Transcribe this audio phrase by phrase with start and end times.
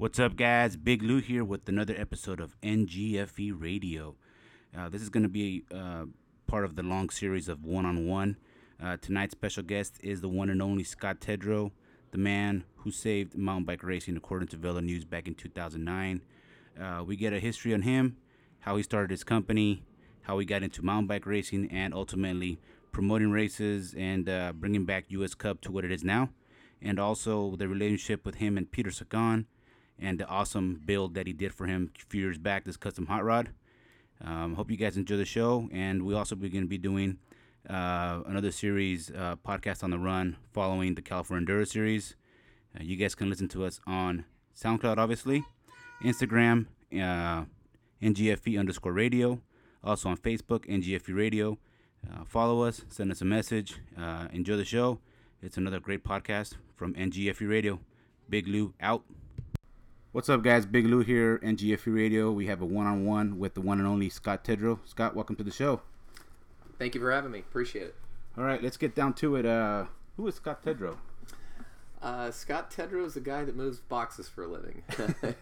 [0.00, 0.78] What's up, guys?
[0.78, 4.16] Big Lou here with another episode of NGFE Radio.
[4.74, 6.06] Uh, this is going to be uh,
[6.46, 8.38] part of the long series of one on one.
[9.02, 11.72] Tonight's special guest is the one and only Scott Tedrow,
[12.12, 16.22] the man who saved mountain bike racing according to Velo News back in 2009.
[16.80, 18.16] Uh, we get a history on him,
[18.60, 19.82] how he started his company,
[20.22, 22.58] how he got into mountain bike racing, and ultimately
[22.90, 26.30] promoting races and uh, bringing back US Cup to what it is now,
[26.80, 29.44] and also the relationship with him and Peter Sagan
[30.00, 33.06] and the awesome build that he did for him a few years back, this custom
[33.06, 33.50] hot rod.
[34.24, 37.18] Um, hope you guys enjoy the show, and we also going to be doing
[37.68, 42.16] uh, another series, uh, podcast on the run, following the California Enduro series.
[42.74, 44.24] Uh, you guys can listen to us on
[44.58, 45.44] SoundCloud, obviously,
[46.02, 47.44] Instagram, uh,
[48.02, 49.40] NGFE underscore radio,
[49.82, 51.58] also on Facebook, NGFE radio.
[52.10, 54.98] Uh, follow us, send us a message, uh, enjoy the show.
[55.42, 57.80] It's another great podcast from NGFE radio.
[58.28, 59.02] Big Lou out.
[60.12, 60.66] What's up, guys?
[60.66, 62.32] Big Lou here, NGFE Radio.
[62.32, 64.80] We have a one-on-one with the one and only Scott Tedrow.
[64.84, 65.82] Scott, welcome to the show.
[66.80, 67.38] Thank you for having me.
[67.38, 67.94] Appreciate it.
[68.36, 69.46] All right, let's get down to it.
[69.46, 69.84] Uh,
[70.16, 70.96] who is Scott Tedrow?
[72.02, 74.82] Uh, Scott Tedrow is a guy that moves boxes for a living.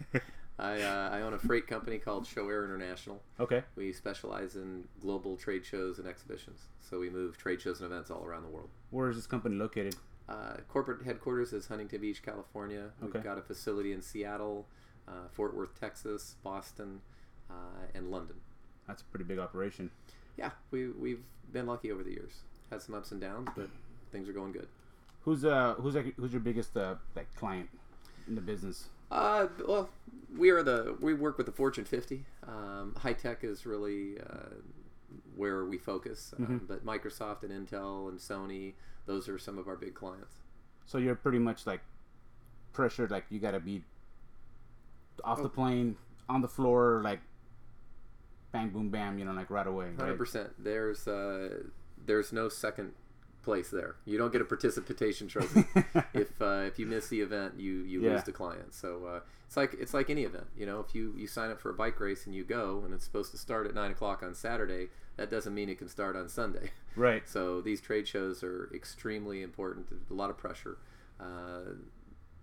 [0.59, 3.23] I, uh, I own a freight company called Show Air International.
[3.39, 3.63] Okay.
[3.75, 6.67] We specialize in global trade shows and exhibitions.
[6.87, 8.69] So we move trade shows and events all around the world.
[8.91, 9.95] Where is this company located?
[10.29, 12.91] Uh, corporate headquarters is Huntington Beach, California.
[13.01, 13.23] We've Okay.
[13.23, 14.67] got a facility in Seattle,
[15.07, 17.01] uh, Fort Worth, Texas, Boston,
[17.49, 17.53] uh,
[17.95, 18.35] and London.
[18.87, 19.89] That's a pretty big operation.
[20.37, 22.41] Yeah, we, we've been lucky over the years.
[22.69, 23.69] Had some ups and downs, but
[24.11, 24.67] things are going good.
[25.23, 27.67] Who's uh who's like who's your biggest uh like client
[28.27, 28.87] in the business?
[29.11, 29.89] Uh, well,
[30.37, 32.23] we are the we work with the Fortune 50.
[32.47, 34.53] Um, high tech is really uh,
[35.39, 38.73] where we focus, um, but Microsoft and Intel and Sony,
[39.05, 40.35] those are some of our big clients.
[40.85, 41.81] So you're pretty much like
[42.73, 43.83] pressured, like you gotta be
[45.23, 45.49] off the Oh.
[45.49, 45.95] plane,
[46.27, 47.21] on the floor, like
[48.51, 49.93] bang, boom, bam, you know, like right away.
[49.95, 50.17] Hundred Right?
[50.17, 50.49] percent.
[50.59, 51.63] There's uh,
[52.05, 52.93] there's no second
[53.43, 53.95] place there.
[54.05, 55.63] You don't get a participation trophy
[56.13, 58.11] if uh, if you miss the event, you you Yeah.
[58.11, 58.73] lose the client.
[58.73, 60.47] So uh, it's like it's like any event.
[60.57, 62.93] You know, if you you sign up for a bike race and you go, and
[62.93, 66.15] it's supposed to start at nine o'clock on Saturday, that doesn't mean it can start
[66.15, 66.71] on Sunday.
[66.95, 67.29] Right.
[67.29, 69.89] So these trade shows are extremely important.
[69.89, 70.79] There's a lot of pressure.
[71.17, 71.75] Uh,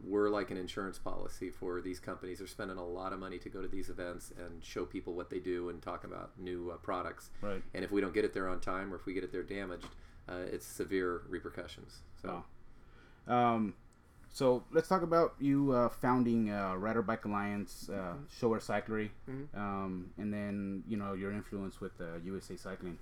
[0.02, 2.38] we're like an insurance policy for these companies.
[2.38, 5.28] They're spending a lot of money to go to these events and show people what
[5.28, 7.30] they do and talk about new uh, products.
[7.42, 7.62] Right.
[7.74, 9.42] And if we don't get it there on time, or if we get it there
[9.42, 9.88] damaged,
[10.26, 11.98] uh, it's severe repercussions.
[12.22, 12.44] So
[13.26, 13.54] Wow.
[13.56, 13.74] Um,
[14.36, 19.46] so let's talk about you uh, founding uh, Rider Bike Alliance, uh, Shower Cyclery, Mhm.
[19.56, 22.98] um, and then you know your influence with uh, USA Cycling.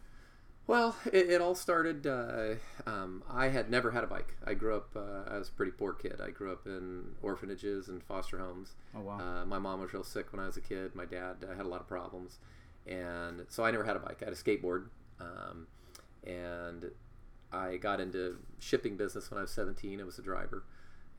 [0.68, 2.06] Well, it, it all started.
[2.06, 2.54] Uh,
[2.86, 4.30] um, I had never had a bike.
[4.46, 4.94] I grew up.
[4.96, 6.20] Uh, I was a pretty poor kid.
[6.22, 8.76] I grew up in orphanages and foster homes.
[8.94, 9.18] Oh wow.
[9.18, 10.94] Uh, my mom was real sick when I was a kid.
[10.94, 12.38] My dad uh, had a lot of problems,
[12.86, 14.18] and so I never had a bike.
[14.22, 14.84] I had a skateboard,
[15.20, 15.66] um,
[16.24, 16.92] and
[17.52, 20.00] I got into shipping business when I was 17.
[20.00, 20.62] I was a driver,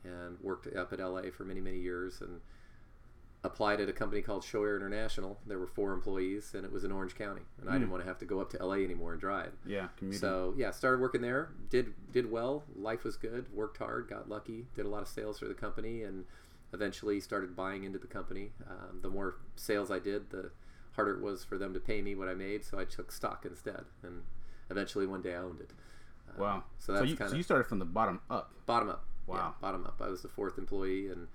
[0.04, 2.40] and worked up at LA for many many years, and
[3.44, 5.38] applied at a company called Show Air International.
[5.46, 8.08] There were four employees, and it was in Orange County, and I didn't want to
[8.08, 9.52] have to go up to LA anymore and drive.
[9.64, 9.88] yeah.
[9.96, 10.18] Commuting.
[10.20, 11.50] So yeah, started working there.
[11.70, 12.64] Did did well.
[12.74, 13.52] Life was good.
[13.54, 14.08] Worked hard.
[14.08, 14.66] Got lucky.
[14.74, 16.24] Did a lot of sales for the company, and
[16.72, 18.50] eventually started buying into the company.
[18.68, 20.50] Um, the more sales I did, the
[20.92, 22.64] harder it was for them to pay me what I made.
[22.64, 24.22] So I took stock instead, and
[24.70, 25.70] eventually one day I owned it.
[26.28, 26.64] Uh, wow.
[26.78, 28.50] So So, that's you, kind so of you started from the bottom up.
[28.66, 29.04] bottom up.
[29.28, 29.54] Yeah, Wow.
[29.60, 30.00] bottom up.
[30.00, 31.28] I was the fourth employee, and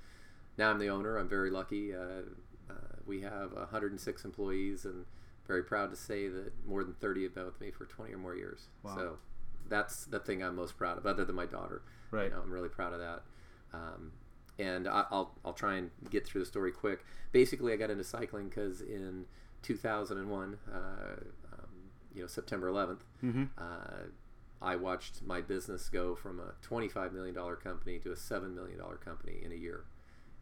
[0.57, 1.17] now I'm the owner.
[1.17, 1.93] I'm very lucky.
[1.95, 2.23] Uh,
[2.69, 2.73] uh,
[3.05, 5.05] we have 106 employees, and
[5.47, 8.17] very proud to say that more than 30 have been with me for 20 or
[8.17, 8.67] more years.
[8.83, 8.95] Wow.
[8.95, 9.17] So
[9.67, 11.81] that's the thing I'm most proud of, other than my daughter.
[12.11, 12.25] Right.
[12.25, 13.23] You know, I'm really proud of that.
[13.73, 14.11] Um,
[14.59, 17.03] and I, I'll I'll try and get through the story quick.
[17.31, 19.25] Basically, I got into cycling because in
[19.63, 21.67] 2001, uh, um,
[22.13, 23.43] you know, September 11th, Mm-hmm.
[23.57, 23.63] uh,
[24.61, 29.41] I watched my business go from a $25 million company to a $7 million company
[29.43, 29.85] in a year.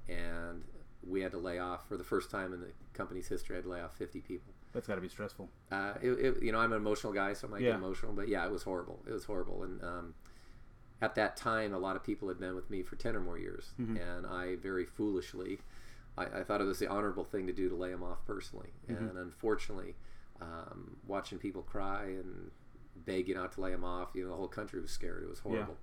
[0.08, 0.64] And
[1.08, 3.64] we had to lay off, for the first time in the company's history, I had
[3.64, 4.54] to lay off 50 people.
[4.74, 5.50] That's got to be stressful.
[5.72, 7.70] Uh, it, it, you know, I'm an emotional guy, so I might Yeah.
[7.70, 9.00] get emotional, but yeah, it was horrible.
[9.08, 9.64] It was horrible.
[9.64, 10.14] And um,
[11.02, 13.38] at that time, a lot of people had been with me for 10 or more
[13.40, 13.72] years.
[13.98, 15.60] And I very foolishly,
[16.18, 18.74] I, I thought it was the honorable thing to do to lay them off personally.
[18.90, 19.96] And unfortunately,
[20.42, 22.52] um, watching people cry and
[23.06, 25.24] begging not to lay them off, you know, the whole country was scared.
[25.24, 25.78] It was horrible.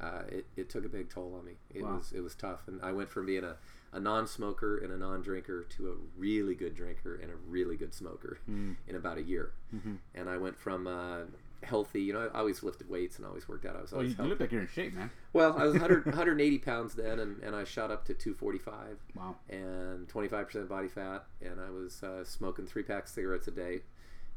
[0.00, 1.52] Uh, it, it took a big toll on me.
[1.72, 1.96] It Wow.
[1.98, 3.54] was it was tough, and I went from being a,
[3.92, 8.38] a non-smoker and a non-drinker to a really good drinker and a really good smoker
[8.50, 8.76] Mm.
[8.88, 9.52] in about a year.
[9.74, 9.94] Mm-hmm.
[10.14, 11.18] And I went from uh,
[11.62, 12.02] healthy.
[12.02, 13.76] You know, I always lifted weights and always worked out.
[13.76, 15.10] I was Well, always you, you look like you're in shape, man.
[15.32, 19.36] Well, I was 100, 180 pounds then, and, and I shot up to 245 Wow.
[19.48, 23.82] and 25% body fat, and I was uh, smoking three packs of cigarettes a day,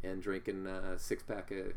[0.03, 1.73] and drinking uh, six pack of,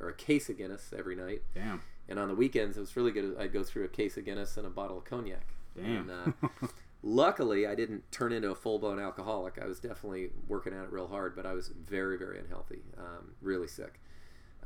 [0.00, 1.42] or a case of Guinness every night.
[1.54, 1.82] Damn.
[2.08, 3.36] And on the weekends, it was really good.
[3.38, 5.46] I'd go through a case of Guinness and a bottle of cognac.
[5.76, 6.10] Damn.
[6.10, 6.48] And, uh,
[7.02, 9.58] luckily, I didn't turn into a full blown alcoholic.
[9.60, 13.32] I was definitely working at it real hard, but I was very, very unhealthy, um,
[13.42, 14.00] really sick.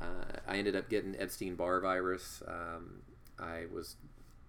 [0.01, 2.41] Uh, I ended up getting Epstein Barr virus.
[2.47, 3.01] Um,
[3.39, 3.95] I was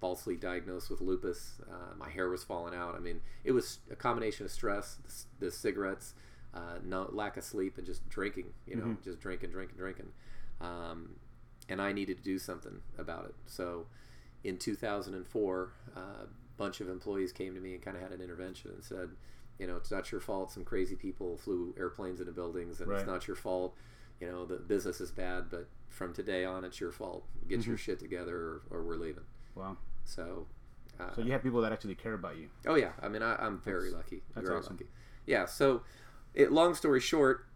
[0.00, 1.60] falsely diagnosed with lupus.
[1.70, 2.94] Uh, my hair was falling out.
[2.94, 4.98] I mean, it was a combination of stress,
[5.38, 6.14] the, the cigarettes,
[6.54, 8.46] uh, no lack of sleep, and just drinking.
[8.66, 10.08] You know, just drinking, drinking, drinking.
[10.60, 11.16] Um,
[11.68, 13.34] and I needed to do something about it.
[13.46, 13.86] So,
[14.42, 18.20] in 2004, uh, a bunch of employees came to me and kind of had an
[18.20, 19.10] intervention and said,
[19.58, 20.50] you know, it's not your fault.
[20.52, 22.98] Some crazy people flew airplanes into buildings, and Right.
[23.00, 23.76] it's not your fault.
[24.20, 27.24] You know, the business is bad, but from today on, it's your fault.
[27.48, 29.24] Get your shit together, or, or we're leaving.
[29.54, 29.76] Wow.
[30.04, 30.46] So,
[31.00, 32.48] uh, So you have people that actually care about you.
[32.66, 34.22] Oh yeah, I mean I, I'm very That's- lucky.
[34.34, 34.74] that's very awesome.
[34.74, 34.86] lucky.
[35.26, 35.46] Yeah.
[35.46, 35.82] So,
[36.34, 37.46] it, long story short,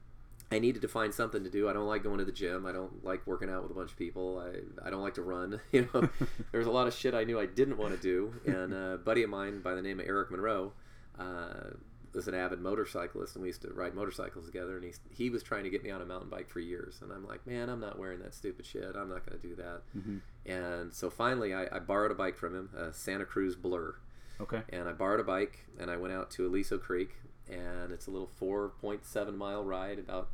[0.50, 1.68] I needed to find something to do.
[1.68, 2.64] I don't like going to the gym.
[2.64, 4.38] I don't like working out with a bunch of people.
[4.38, 5.60] I, I don't like to run.
[5.72, 6.08] You know,
[6.52, 8.32] there's a lot of shit I knew I didn't want to do.
[8.46, 10.72] And a buddy of mine by the name of Eric Monroe
[11.18, 11.70] uh,
[12.14, 14.76] was an avid motorcyclist, and we used to ride motorcycles together.
[14.78, 17.12] And he he was trying to get me on a mountain bike for years, and
[17.12, 18.96] I'm like, man, I'm not wearing that stupid shit.
[18.96, 19.82] I'm not going to do that.
[20.46, 23.96] And so finally, I, I borrowed a bike from him, a Santa Cruz Blur
[24.40, 24.62] Okay.
[24.70, 27.10] and I borrowed a bike and I went out to Aliso Creek
[27.50, 30.28] and it's a little 4.7 mile ride, about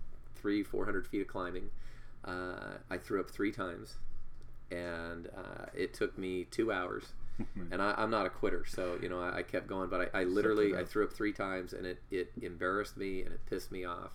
[0.45, 1.71] three, 400 feet of climbing.
[2.23, 3.95] Uh, I threw up three times
[4.71, 7.15] and uh, it took me two hours.
[7.73, 9.89] and I, I'm not a quitter, so you know I, I kept going.
[9.89, 13.33] But I, I literally I threw up three times, and it, it embarrassed me and
[13.33, 14.13] it pissed me off,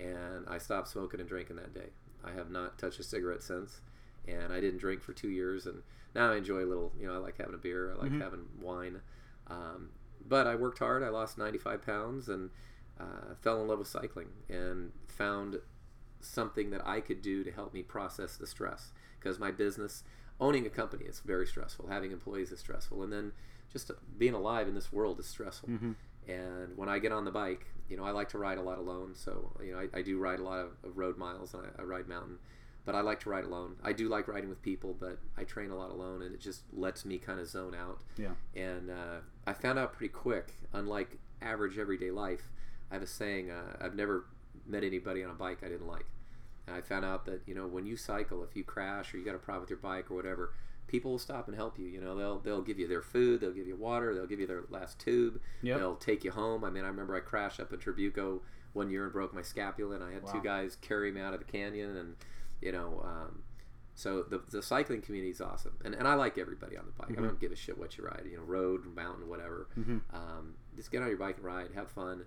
[0.00, 1.90] and I stopped smoking and drinking that day.
[2.24, 3.82] I have not touched a cigarette since,
[4.26, 5.82] and I didn't drink for two years, and
[6.12, 6.90] now I enjoy a little.
[6.98, 9.00] You know, I like having a beer, I like having wine,
[9.46, 9.90] um,
[10.26, 11.04] but I worked hard.
[11.04, 12.50] I lost 95 pounds and
[13.00, 15.58] uh, fell in love with cycling and found
[16.20, 18.92] something that I could do to help me process the stress.
[19.18, 20.02] Because my business
[20.40, 21.88] owning a company is very stressful.
[21.88, 23.02] Having employees is stressful.
[23.02, 23.32] And then
[23.72, 25.68] just being alive in this world is stressful.
[26.28, 28.78] And when I get on the bike you know I like to ride a lot
[28.78, 29.12] alone.
[29.14, 31.82] So you know I, I do ride a lot of, of road miles and I,
[31.82, 32.38] I ride mountain
[32.84, 33.76] but I like to ride alone.
[33.82, 36.62] I do like riding with people but I train a lot alone and it just
[36.72, 38.00] lets me kind of zone out.
[38.16, 38.30] Yeah.
[38.54, 42.50] and uh, I found out pretty quick, unlike average everyday life,
[42.90, 44.26] I have a saying uh, I've never
[44.66, 46.06] met anybody on a bike I didn't like.
[46.66, 49.24] And I found out that, you know, when you cycle, if you crash or you
[49.24, 50.52] got a problem with your bike or whatever,
[50.88, 51.86] people will stop and help you.
[51.86, 54.46] You know, they'll, they'll give you their food, they'll give you water, they'll give you
[54.46, 55.78] their last tube, Yep.
[55.78, 56.64] they'll take you home.
[56.64, 58.40] I mean, I remember I crashed up in Trabuco
[58.72, 61.40] one year and broke my scapula, and I had two guys carry me out of
[61.40, 61.96] the canyon.
[61.96, 62.14] And,
[62.60, 63.42] you know, um,
[63.94, 67.16] so the, the cycling community is awesome, and, and I like everybody on the bike.
[67.16, 69.68] I don't give a shit what you ride, you know, road, mountain, whatever.
[70.12, 72.24] Um, just get on your bike and ride, have fun.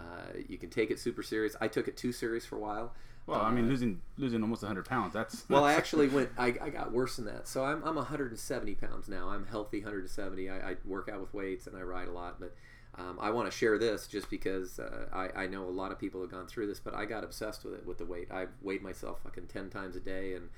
[0.00, 1.54] Uh, you can take it super serious.
[1.60, 2.94] I took it too serious for a while.
[3.26, 5.12] Well, I mean, Uh, losing losing almost 100 pounds.
[5.12, 6.30] That's well, I actually went.
[6.38, 7.46] I, I got worse than that.
[7.46, 9.28] So I'm, I'm 170 pounds now.
[9.28, 10.48] I'm healthy, 170.
[10.48, 12.40] I, I work out with weights and I ride a lot.
[12.40, 12.54] But
[12.96, 15.98] um, I want to share this just because uh, I, I know a lot of
[15.98, 16.80] people have gone through this.
[16.80, 18.28] But I got obsessed with it with the weight.
[18.32, 20.48] I've weighed myself fucking 10 times a day, and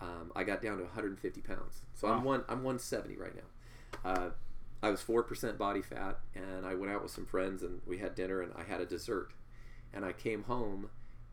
[0.00, 1.82] um, I got down to 150 pounds.
[1.94, 2.42] So I'm one.
[2.48, 4.10] I'm 170 right now.
[4.10, 4.30] Uh,
[4.82, 7.98] I was four percent body fat, and I went out with some friends and we
[7.98, 9.32] had dinner, and I had a dessert,
[9.92, 10.90] and I came home.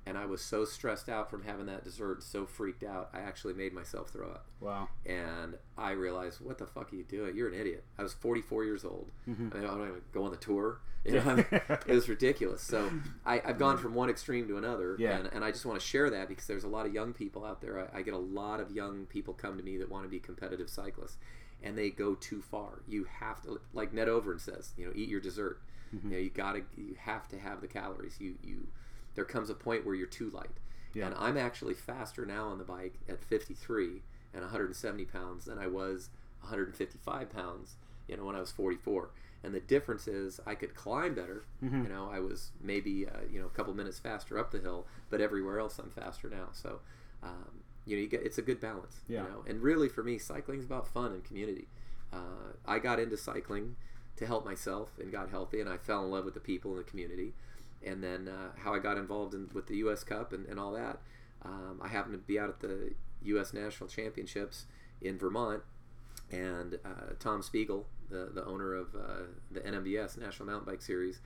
[0.08, 3.56] And I was so stressed out from having that dessert, so freaked out, I actually
[3.56, 4.88] made myself throw up Wow.
[5.04, 7.36] and I realized, what the fuck are you doing?
[7.36, 7.84] You're an idiot.
[7.98, 9.10] I was 44 years old.
[9.28, 9.50] Mm-hmm.
[9.52, 10.78] I mean, I'm not gonna go on the tour.
[11.06, 12.62] You know, I mean, it was ridiculous.
[12.62, 12.92] So
[13.26, 15.18] I, I've gone from one extreme to another, Yeah.
[15.18, 17.44] and, and I just want to share that because there's a lot of young people
[17.44, 17.90] out there.
[17.92, 20.20] I, I get a lot of young people come to me that want to be
[20.20, 21.18] competitive cyclists,
[21.66, 22.84] and they go too far.
[22.88, 25.60] You have to, like Ned Overend says, you know, eat your dessert.
[26.04, 28.18] You know, you gotta, you have to have the calories.
[28.20, 28.68] You, you,
[29.16, 30.60] there comes a point where you're too light.
[30.94, 31.08] Yeah.
[31.08, 34.02] And I'm actually faster now on the bike at 53
[34.34, 36.10] and 170 pounds than I was
[36.42, 37.76] 155 pounds,
[38.08, 39.10] you know, when I was 44.
[39.44, 41.46] And the difference is I could climb better.
[41.64, 41.84] Mm-hmm.
[41.84, 44.88] You know, I was maybe uh, you know a couple minutes faster up the hill,
[45.12, 46.48] but everywhere else I'm faster now.
[46.52, 46.80] So,
[47.22, 49.02] um, you know, you get it's a good balance.
[49.08, 49.24] Yeah.
[49.24, 51.68] You know, and really for me, cycling is about fun and community.
[52.12, 53.76] Uh, I got into cycling
[54.18, 56.78] to help myself and got healthy, and I fell in love with the people in
[56.78, 57.34] the community.
[57.86, 60.04] And then uh, how I got involved in, with the U.S.
[60.04, 61.00] Cup and, and all that.
[61.44, 63.54] Um, I happened to be out at the U.S.
[63.54, 64.66] National Championships
[65.02, 65.62] in Vermont,
[66.32, 71.20] and uh, Tom Spiegel, the, the owner of uh, the NMBS National Mountain Bike Series,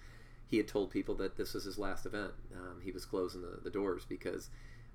[0.48, 2.32] he had told people that this was his last event.
[2.56, 4.50] Um, he was closing the, the doors because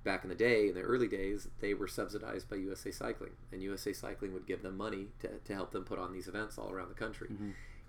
[0.05, 3.63] back in the day, in the early days, they were subsidized by USA Cycling, and
[3.63, 6.71] USA Cycling would give them money to, to help them put on these events all
[6.71, 7.29] around the country.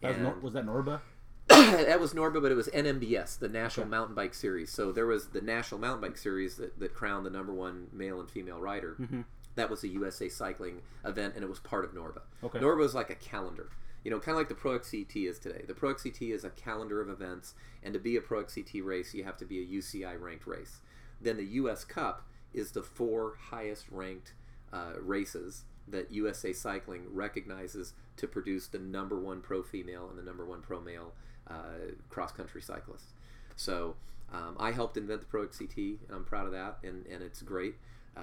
[0.02, 1.02] That was, Nor- was that Norba?
[1.48, 3.92] that was Norba, but it was NMBS, the National Okay.
[3.92, 4.72] Mountain Bike Series.
[4.72, 8.20] So there was the National Mountain Bike Series that, that crowned the number one male
[8.20, 8.96] and female rider.
[9.00, 9.22] Mm-hmm.
[9.56, 12.22] That was a USA Cycling event, and it was part of Norba.
[12.44, 12.60] Okay.
[12.60, 13.70] Norba was like a calendar,
[14.04, 15.64] you know, kind of like the Pro XCT is today.
[15.68, 19.14] The Pro XCT is a calendar of events, and to be a Pro XCT race,
[19.14, 20.80] you have to be a UCI ranked race.
[21.26, 22.22] Then the US Cup
[22.54, 24.34] is the four highest ranked
[24.72, 30.24] uh, races that USA Cycling recognizes to produce the number one pro female and the
[30.24, 31.14] number one pro male
[31.50, 33.14] uh, cross country cyclists.
[33.56, 33.96] So
[34.34, 35.78] um, I helped invent the Pro XCT,
[36.08, 37.76] and I'm proud of that, and, and it's great.
[38.18, 38.22] Uh,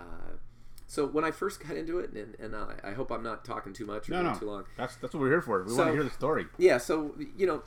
[0.86, 3.72] so when I first got into it, and, and I, I hope I'm not talking
[3.72, 4.34] too much or No, no.
[4.38, 4.64] too long.
[4.76, 5.62] That's that's what we're here for.
[5.62, 6.46] We So- want to hear the story.
[6.58, 7.62] Yeah, so you know,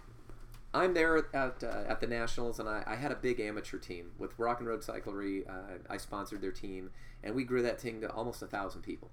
[0.75, 4.11] I'm there at uh, at the Nationals, and I, I had a big amateur team
[4.17, 5.49] with Rock and Road Cyclery.
[5.49, 6.91] Uh, I sponsored their team,
[7.23, 9.09] and we grew that thing to almost a thousand people.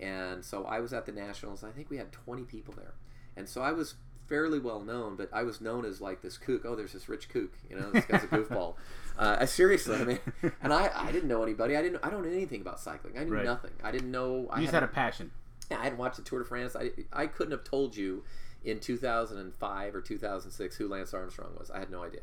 [0.00, 1.62] And so I was at the Nationals.
[1.62, 2.94] I think we had 20 people there,
[3.36, 3.94] and so I was
[4.28, 6.64] fairly well known, but I was known as like this kook.
[6.64, 8.74] Oh, there's this rich kook, you know, this guy's a goofball.
[9.18, 10.18] Uh, I- seriously, I mean,
[10.62, 11.76] and I, I didn't know anybody.
[11.76, 13.18] I didn't I don't know anything about cycling.
[13.18, 13.44] I knew Right.
[13.44, 13.72] nothing.
[13.84, 14.48] I didn't know.
[14.50, 15.30] I just had a passion.
[15.70, 16.74] yeah, I hadn't watched the Tour de France.
[16.74, 18.24] I, I couldn't have told you
[18.64, 21.70] in 2005 or 2006 who Lance Armstrong was.
[21.70, 22.20] I had no idea.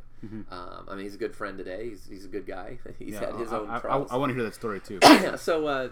[0.52, 1.90] Um, I mean, he's a good friend today.
[1.90, 2.78] He's, he's a good guy.
[3.00, 3.24] He's Mm-hmm.
[3.24, 3.98] Yeah, had his I, own I, I.
[3.98, 5.00] I want to hear that story too.
[5.04, 5.90] yeah, so, uh,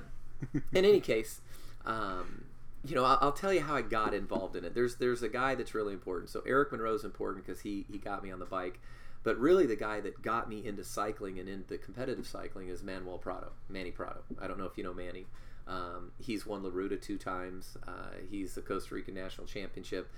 [0.74, 1.42] in any case,
[1.86, 2.46] um,
[2.86, 4.74] you know, I'll, I'll tell you how I got involved in it.
[4.76, 6.30] There's there's a guy that's really important.
[6.30, 8.80] So Eric Monroe's important because he he got me on the bike.
[9.24, 13.18] But really, the guy that got me into cycling and into competitive cycling is Manuel
[13.18, 14.22] Prado, Manny Prado.
[14.40, 15.26] I don't know if you know Manny.
[15.68, 17.76] Um, he's won La Ruta two times.
[17.86, 20.10] Uh, he's the Costa Rican National Championship.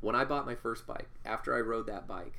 [0.00, 2.34] When I bought my first bike, after I rode that bike,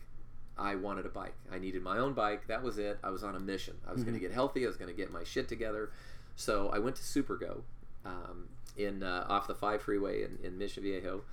[0.57, 1.35] I wanted a bike.
[1.51, 2.47] I needed my own bike.
[2.47, 2.99] That was it.
[3.03, 3.75] I was on a mission.
[3.87, 4.65] I was going to get healthy.
[4.65, 5.91] I was going to get my shit together.
[6.35, 7.61] So I went to Supergo
[8.05, 11.23] um, in uh, off the five freeway in, in Mission Viejo,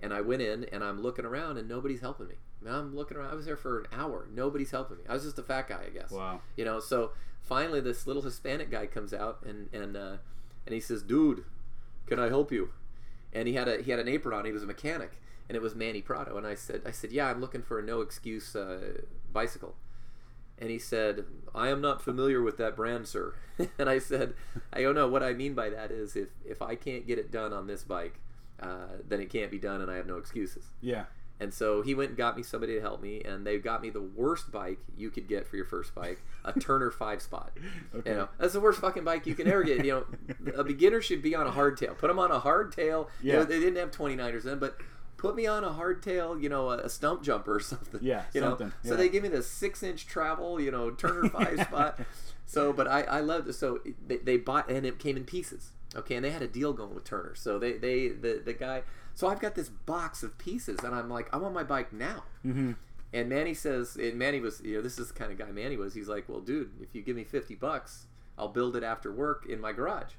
[0.00, 2.34] and I went in and I'm looking around and nobody's helping me.
[2.68, 3.30] I'm looking around.
[3.30, 4.28] I was there for an hour.
[4.32, 5.04] Nobody's helping me.
[5.08, 6.10] I was just a fat guy, I guess.
[6.10, 6.40] Wow.
[6.56, 6.80] You know.
[6.80, 10.16] So finally, this little Hispanic guy comes out and and uh,
[10.66, 11.44] and he says, "Dude,
[12.06, 12.70] can I help you?"
[13.32, 14.44] And he had a he had an apron on.
[14.44, 15.12] He was a mechanic,
[15.52, 16.38] and it was Manny Prado.
[16.38, 19.74] And I said, I said, "Yeah, I'm looking for a no excuse uh, bicycle."
[20.58, 23.34] And he said, I am not familiar with that brand, sir.
[23.78, 24.34] and I said,
[24.72, 25.08] I don't know.
[25.08, 27.82] What I mean by that is if, if I can't get it done on this
[27.82, 28.20] bike,
[28.60, 30.62] uh, then it can't be done and I have no excuses.
[30.80, 31.04] Yeah.
[31.40, 33.90] And so he went and got me somebody to help me, and they got me
[33.90, 37.50] the worst bike you could get for your first bike, a Turner five spot.
[37.92, 38.10] Okay.
[38.10, 39.84] You know, that's the worst fucking bike you can ever get.
[39.84, 40.06] You
[40.44, 41.98] know, a beginner should be on a hardtail.
[41.98, 43.08] Put them on a hardtail.
[43.20, 43.44] You know, Yeah.
[43.44, 44.76] they didn't have 29ers then, but
[45.22, 48.00] put me on a hardtail, you know, a, stump jumper or something.
[48.02, 48.50] Yeah, you know.
[48.50, 52.00] something, So they give me the six inch travel, you know, Turner five spot.
[52.44, 53.52] So, but I, I loved it.
[53.52, 55.70] So they, they bought, and it came in pieces.
[55.94, 57.34] Okay, and they had a deal going with Turner.
[57.36, 58.82] So they, they the, the guy.
[59.14, 62.24] So I've got this box of pieces, and I'm like, I want my bike now.
[62.44, 62.72] Mm-hmm.
[63.12, 65.76] And Manny says, and Manny was, you know, this is the kind of guy Manny
[65.76, 65.94] was.
[65.94, 69.46] He's like, well, dude, if you give me 50 bucks, I'll build it after work
[69.46, 70.14] in my garage.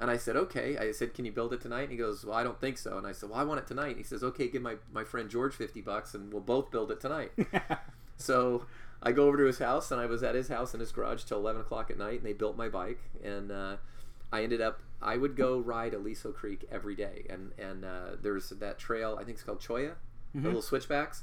[0.00, 0.76] And I said, okay.
[0.76, 1.82] I said, can you build it tonight?
[1.82, 2.98] And he goes, well, I don't think so.
[2.98, 3.90] And I said, well, I want it tonight.
[3.90, 6.90] And he says, okay, give my, my friend George 50 bucks and we'll both build
[6.90, 7.30] it tonight.
[8.16, 8.66] so
[9.02, 11.22] I go over to his house and I was at his house in his garage
[11.24, 12.98] till 11 o'clock at night and they built my bike.
[13.22, 13.76] And uh,
[14.32, 17.26] I ended up, I would go ride Aliso Creek every day.
[17.30, 19.92] And, and uh, there's that trail, I think it's called Cholla,
[20.34, 21.22] the little switchbacks.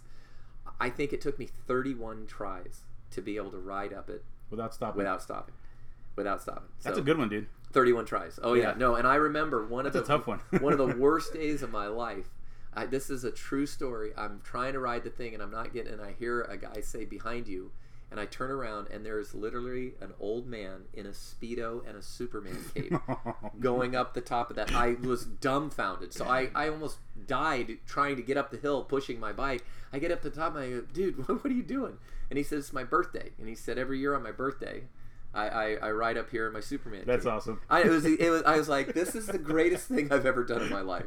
[0.79, 4.73] I think it took me 31 tries to be able to ride up it Without
[4.73, 4.97] stopping.
[4.97, 5.53] without stopping.
[6.15, 6.69] Without stopping.
[6.83, 7.47] That's So, a good one, dude.
[7.71, 8.39] 31 tries.
[8.41, 8.69] Oh yeah.
[8.69, 8.73] Yeah.
[8.77, 10.39] no, and I remember one of the tough one.
[10.59, 12.29] one of the worst days of my life.
[12.73, 14.11] I, this is a true story.
[14.17, 15.93] I'm trying to ride the thing and I'm not getting.
[15.93, 17.71] And I hear a guy say behind you,
[18.11, 22.01] and I turn around and there's literally an old man in a speedo and a
[22.01, 24.73] Superman cape oh, going up the top of that.
[24.73, 26.13] I was dumbfounded.
[26.13, 29.65] So I, I almost died trying to get up the hill, pushing my bike.
[29.93, 31.97] I get up the top and I go, dude, what, what are you doing?
[32.29, 33.31] And he says, it's my birthday.
[33.39, 34.83] And he said, every year on my birthday,
[35.33, 37.03] I, I, I ride up here in my Superman.
[37.05, 37.61] That's cape." awesome.
[37.69, 40.43] I it was it was I was like, this is the greatest thing I've ever
[40.43, 41.05] done in my life.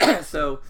[0.22, 0.60] so,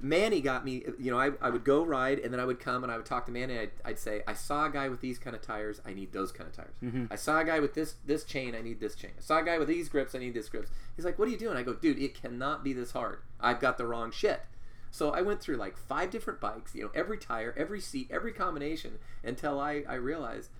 [0.00, 0.82] Manny got me.
[0.98, 3.06] You know, I, I would go ride, and then I would come and I would
[3.06, 3.58] talk to Manny.
[3.58, 5.80] I'd, I'd say, I saw a guy with these kind of tires.
[5.86, 6.74] I need those kind of tires.
[6.82, 7.06] Mm-hmm.
[7.10, 8.54] I saw a guy with this this chain.
[8.54, 9.12] I need this chain.
[9.16, 10.14] I saw a guy with these grips.
[10.14, 10.70] I need this grips.
[10.96, 11.56] He's like, what are you doing?
[11.56, 13.20] I go, dude, it cannot be this hard.
[13.40, 14.42] I've got the wrong shit.
[14.90, 18.32] So I went through like five different bikes, you know, every tire, every seat, every
[18.32, 20.50] combination, until I, I realized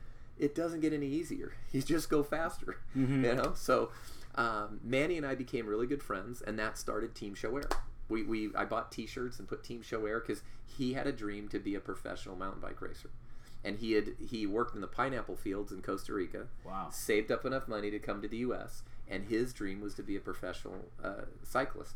[0.41, 1.53] it doesn't get any easier.
[1.73, 3.53] You just go faster, you know.
[3.55, 3.91] So
[4.35, 7.69] um, Manny and I became really good friends, and that started Team Show Air.
[8.09, 11.49] We, we I bought T-shirts and put Team Show Air because he had a dream
[11.49, 13.11] to be a professional mountain bike racer,
[13.65, 16.47] and he had he worked in the pineapple fields in Costa Rica.
[16.65, 16.89] Wow.
[16.91, 18.83] Saved up enough money to come to the U.S.
[19.09, 21.95] and his dream was to be a professional uh, cyclist.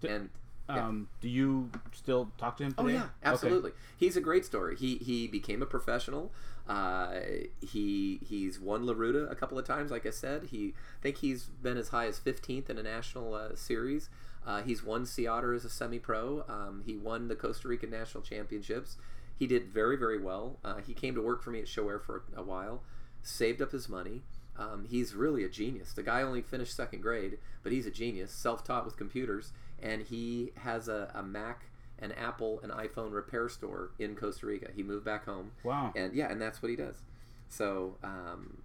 [0.00, 0.28] D- and
[0.68, 0.86] yeah.
[0.86, 2.94] Um, do you still talk to him Oh today?
[2.94, 3.10] yeah, Okay.
[3.24, 3.72] absolutely.
[3.98, 4.76] He's a great story.
[4.76, 6.32] He he became a professional.
[6.66, 7.20] Uh,
[7.60, 9.90] he he's won La Ruta a couple of times.
[9.90, 13.34] Like I said, he I think he's been as high as 15th in a national
[13.34, 14.08] uh, series.
[14.46, 16.44] Uh, he's won Sea Otter as a semi-pro.
[16.48, 18.96] Um, he won the Costa Rican national championships.
[19.38, 20.58] He did very very well.
[20.64, 22.82] Uh, he came to work for me at Show Air for a, a while.
[23.22, 24.22] Saved up his money.
[24.56, 25.92] Um, he's really a genius.
[25.92, 28.30] The guy only finished second grade, but he's a genius.
[28.30, 29.52] Self-taught with computers,
[29.82, 31.64] and he has a, a Mac
[32.04, 34.68] an Apple and iPhone repair store in Costa Rica.
[34.76, 35.92] He moved back home, Wow.
[35.96, 37.02] and yeah, and that's what he does.
[37.48, 38.58] So, um,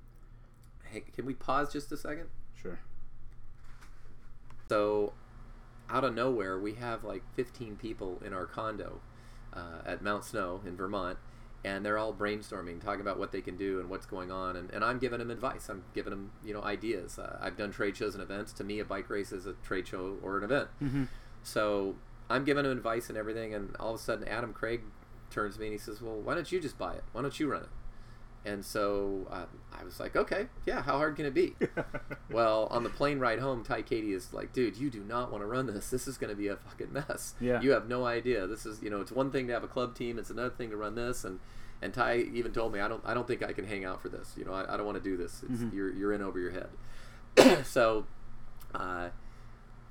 [0.92, 2.28] hey, can we pause just a second?
[2.62, 2.80] Sure.
[4.68, 5.14] So,
[5.90, 9.02] out of nowhere, we have like 15 people in our condo
[9.54, 11.18] uh, at Mount Snow in Vermont,
[11.66, 14.56] and they're all brainstorming, talking about what they can do and what's going on.
[14.56, 15.68] And, and I'm giving them advice.
[15.70, 17.18] I'm giving them, you know, ideas.
[17.18, 18.54] Uh, I've done trade shows and events.
[18.54, 20.68] To me, a bike race is a trade show or an event.
[20.82, 21.04] Mm-hmm.
[21.44, 21.96] So
[22.30, 24.82] I'm giving him advice and everything, and all of a sudden, Adam Craig
[25.32, 27.04] turns to me and he says, "Well, why don't you just buy it?
[27.12, 27.70] Why don't you run it?"
[28.46, 29.46] And so uh,
[29.78, 30.82] I was like, "Okay, yeah.
[30.82, 31.56] How hard can it be?"
[32.32, 35.42] well, on the plane ride home, Ty Kady is like, "Dude, you do not want
[35.42, 35.90] to run this.
[35.90, 37.34] This is going to be a fucking mess.
[37.42, 37.62] Yeah.
[37.62, 38.48] You have no idea.
[38.48, 40.18] This is, you know, it's one thing to have a club team.
[40.18, 41.40] It's another thing to run this." And
[41.82, 44.10] and Ty even told me, "I don't, I don't think I can hang out for
[44.10, 44.34] this.
[44.38, 45.44] You know, I, I don't want to do this.
[45.50, 45.74] It's, Mhm.
[45.74, 48.06] You're, you're in over your head." so.
[48.74, 49.10] Uh,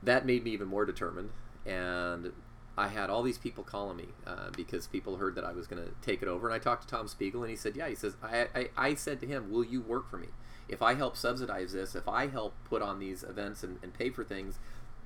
[0.02, 1.30] that made me even more determined
[1.68, 2.32] and
[2.76, 5.82] i had all these people calling me uh, because people heard that i was going
[5.82, 7.94] to take it over and i talked to tom spiegel and he said yeah he
[7.94, 10.28] says I, I, I said to him will you work for me
[10.68, 14.10] if i help subsidize this if i help put on these events and, and pay
[14.10, 14.58] for things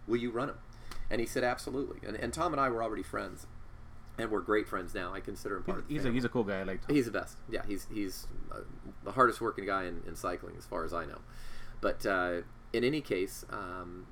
[0.07, 0.59] will you run them
[1.11, 3.47] and he said absolutely and, and tom and i were already friends
[4.19, 6.28] and we're great friends now i consider him part of the He's a, he's a
[6.28, 6.61] cool guy.
[6.61, 6.95] I like Tom.
[6.95, 7.38] He's the best.
[7.50, 8.59] Yeah, he's he's uh,
[9.04, 11.19] the hardest working guy in, in cycling, as far as I know.
[11.81, 12.42] But uh,
[12.73, 14.07] in any case, um,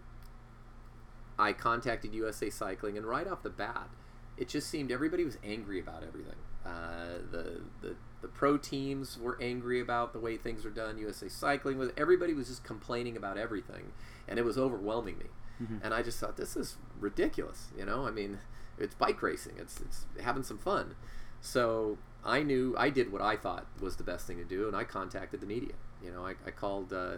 [1.41, 3.89] I contacted USA Cycling, and right off the bat,
[4.37, 6.37] it just seemed everybody was angry about everything.
[6.65, 10.99] Uh, the, the the pro teams were angry about the way things were done.
[10.99, 13.93] USA Cycling was everybody was just complaining about everything,
[14.29, 15.27] and it was overwhelming me.
[15.63, 15.81] Mhm.
[15.83, 17.69] And I just thought this is ridiculous.
[17.77, 18.39] You know, I mean,
[18.79, 19.55] it's bike racing.
[19.59, 20.95] It's it's having some fun.
[21.41, 24.77] So I knew I did what I thought was the best thing to do, and
[24.77, 25.75] I contacted the media.
[26.05, 27.17] You know, I, I called uh,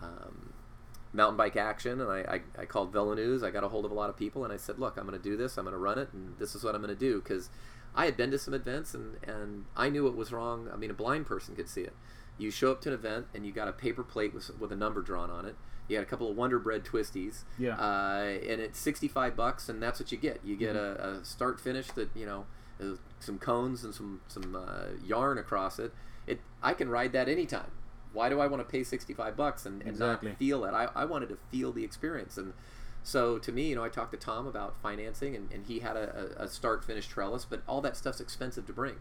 [0.00, 0.52] um,
[1.12, 3.42] Mountain Bike Action, and I, I, I called Velo News.
[3.42, 5.18] I got a hold of a lot of people, and I said, "Look, I'm going
[5.18, 5.56] to do this.
[5.58, 7.50] I'm going to run it, and this is what I'm going to do." Because
[7.94, 10.68] I had been to some events, and and I knew it was wrong.
[10.72, 11.94] I mean, a blind person could see it.
[12.38, 14.76] You show up to an event, and you got a paper plate with, with a
[14.76, 15.56] number drawn on it.
[15.88, 17.74] You got a couple of Wonder Bread twisties, Yeah.
[17.74, 20.40] uh, and it's 65 bucks, and that's what you get.
[20.44, 22.46] You get a, a start finish that you know,
[22.80, 25.92] uh, some cones and some some uh, yarn across it.
[26.28, 27.72] It I can ride that anytime.
[28.12, 30.30] Why do I want to pay 65 bucks and, and Exactly.
[30.30, 30.72] not feel it?
[30.74, 32.52] I, I wanted to feel the experience, and
[33.02, 35.96] so to me, you know, I talked to Tom about financing, and, and he had
[35.96, 38.96] a, a, a start finish trellis, but all that stuff's expensive to bring.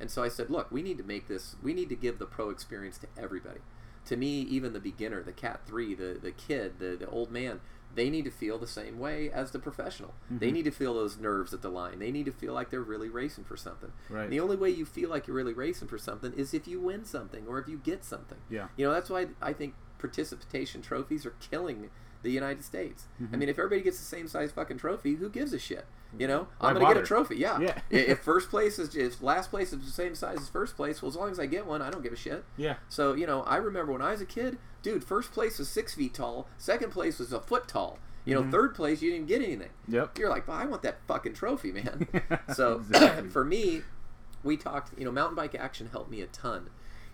[0.00, 1.56] And so I said, look, we need to make this.
[1.62, 3.60] We need to give the pro experience to everybody.
[4.06, 7.60] To me, even the beginner, the cat three, the the kid, the the old man,
[7.96, 10.14] they need to feel the same way as the professional.
[10.30, 10.52] They Mhm.
[10.52, 11.98] need to feel those nerves at the line.
[11.98, 13.90] They need to feel like they're really racing for something.
[14.08, 14.24] Right.
[14.24, 16.78] And the only way you feel like you're really racing for something is if you
[16.78, 18.38] win something or if you get something.
[18.48, 18.68] Yeah.
[18.76, 21.90] You know, that's why I think participation trophies are killing
[22.22, 23.06] the United States.
[23.20, 23.38] I Mhm.
[23.38, 25.86] mean, if everybody gets the same size fucking trophy, who gives a shit?
[26.18, 27.36] You know, I'm gonna get a trophy.
[27.36, 27.58] Yeah.
[27.60, 27.80] Yeah.
[27.90, 31.10] If first place is if last place is the same size as first place, well,
[31.10, 32.44] as long as I get one, I don't give a shit.
[32.56, 32.76] Yeah.
[32.88, 35.04] So you know, I remember when I was a kid, dude.
[35.04, 36.46] First place was six feet tall.
[36.58, 37.98] Second place was a foot tall.
[38.24, 38.50] You know, Mhm.
[38.50, 39.70] third place you didn't get anything.
[39.88, 40.18] Yep.
[40.18, 42.06] You're like, well, I want that fucking trophy, man.
[42.54, 43.28] So Exactly.
[43.30, 43.82] for me,
[44.44, 44.96] we talked.
[44.98, 46.70] You know, mountain bike action helped me a ton,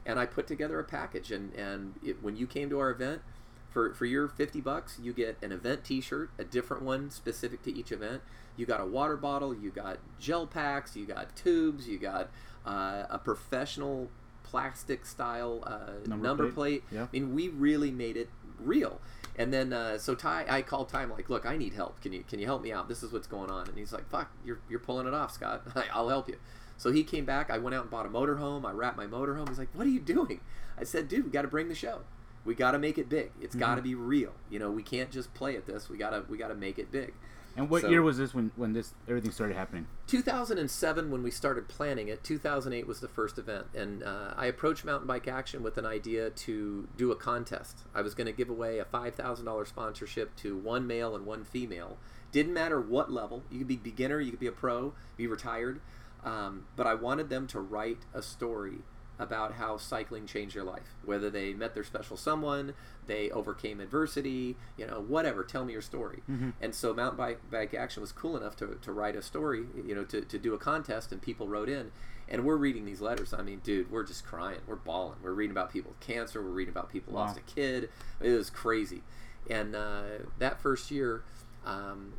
[0.07, 1.33] and I put together a package.
[1.33, 3.23] And and it, when you came to our event,
[3.71, 7.73] for for your fifty bucks, you get an event T-shirt, a different one specific to
[7.73, 8.23] each event.
[8.57, 9.55] You got a water bottle.
[9.55, 10.95] You got gel packs.
[10.97, 11.89] You got tubes.
[11.89, 12.29] You got
[12.67, 14.11] uh, a professional
[14.53, 16.87] plastic style uh, Number number, plate.
[16.89, 16.99] plate.
[16.99, 17.05] Yeah.
[17.05, 18.29] I mean, we really made it
[18.61, 19.01] real.
[19.35, 21.03] And then uh, so Ty, I called Ty.
[21.03, 22.03] I'm like, look, I need help.
[22.03, 22.87] Can you can you help me out?
[22.87, 23.67] This is what's going on.
[23.67, 25.63] And he's like, fuck, you're you're pulling it off, Scott.
[25.95, 26.37] I'll help you.
[26.77, 27.51] So he came back.
[27.51, 28.67] I went out and bought a motorhome.
[28.67, 29.49] I wrapped my motorhome.
[29.49, 30.41] He's like, what are you doing?
[30.79, 32.01] I said, dude, we got to bring the show.
[32.45, 33.31] We got to make it big.
[33.41, 34.33] It's got to be real.
[34.51, 35.89] You know, we can't just play at this.
[35.89, 37.15] We gotta we gotta make it big.
[37.57, 39.87] And what So- year was this when when this everything started happening?
[40.07, 42.25] 2007 when we started planning it.
[42.25, 43.67] 2008 was the first event.
[43.75, 47.79] And uh, i approached mountain bike action with an idea to do a contest.
[47.95, 51.99] I was going to give away a $5000 sponsorship to one male and one female.
[52.31, 53.43] Didn't matter what level.
[53.51, 55.81] You could be beginner you could be a pro be retired.
[56.25, 58.79] Um, but I wanted them to write a story
[59.19, 60.95] about how cycling changed their life.
[61.05, 62.75] Whether they met their special someone,
[63.07, 65.45] they overcame adversity, you know, whatever.
[65.45, 66.23] Tell me your story.
[66.61, 69.95] And so Mountain Bike, Bike Action was cool enough to, to write a story, you
[69.95, 71.93] know, to, to do a contest, and people wrote in.
[72.29, 73.35] And we're reading these letters.
[73.35, 74.61] I mean, dude, we're just crying.
[74.67, 75.19] We're bawling.
[75.23, 76.41] We're reading about people with cancer.
[76.43, 77.23] We're reading about people Wow.
[77.27, 77.91] lost a kid.
[78.21, 79.03] It was crazy.
[79.51, 80.03] And uh,
[80.39, 81.25] that first year,
[81.67, 82.15] um,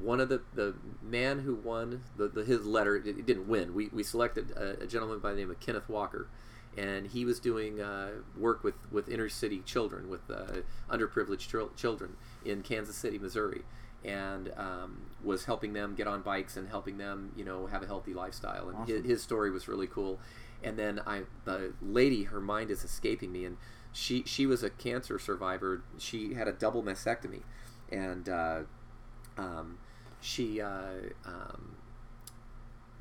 [0.00, 3.74] one of the the man who won the, the his letter it, it didn't win.
[3.74, 6.28] We, we selected a, a gentleman by the name of Kenneth Walker,
[6.76, 11.70] and he was doing uh, work with with inner city children, with uh, underprivileged chil-
[11.76, 13.62] children in Kansas City, Missouri,
[14.04, 17.86] and um, was helping them get on bikes and helping them you know have a
[17.86, 18.68] healthy lifestyle.
[18.68, 20.18] And his, his story was really cool.
[20.62, 23.56] And then I the lady, her mind is escaping me, and
[23.92, 25.82] she she was a cancer survivor.
[25.98, 27.42] She had a double mastectomy,
[27.90, 28.60] and uh,
[29.36, 29.78] um,
[30.24, 30.92] she uh,
[31.26, 31.76] um,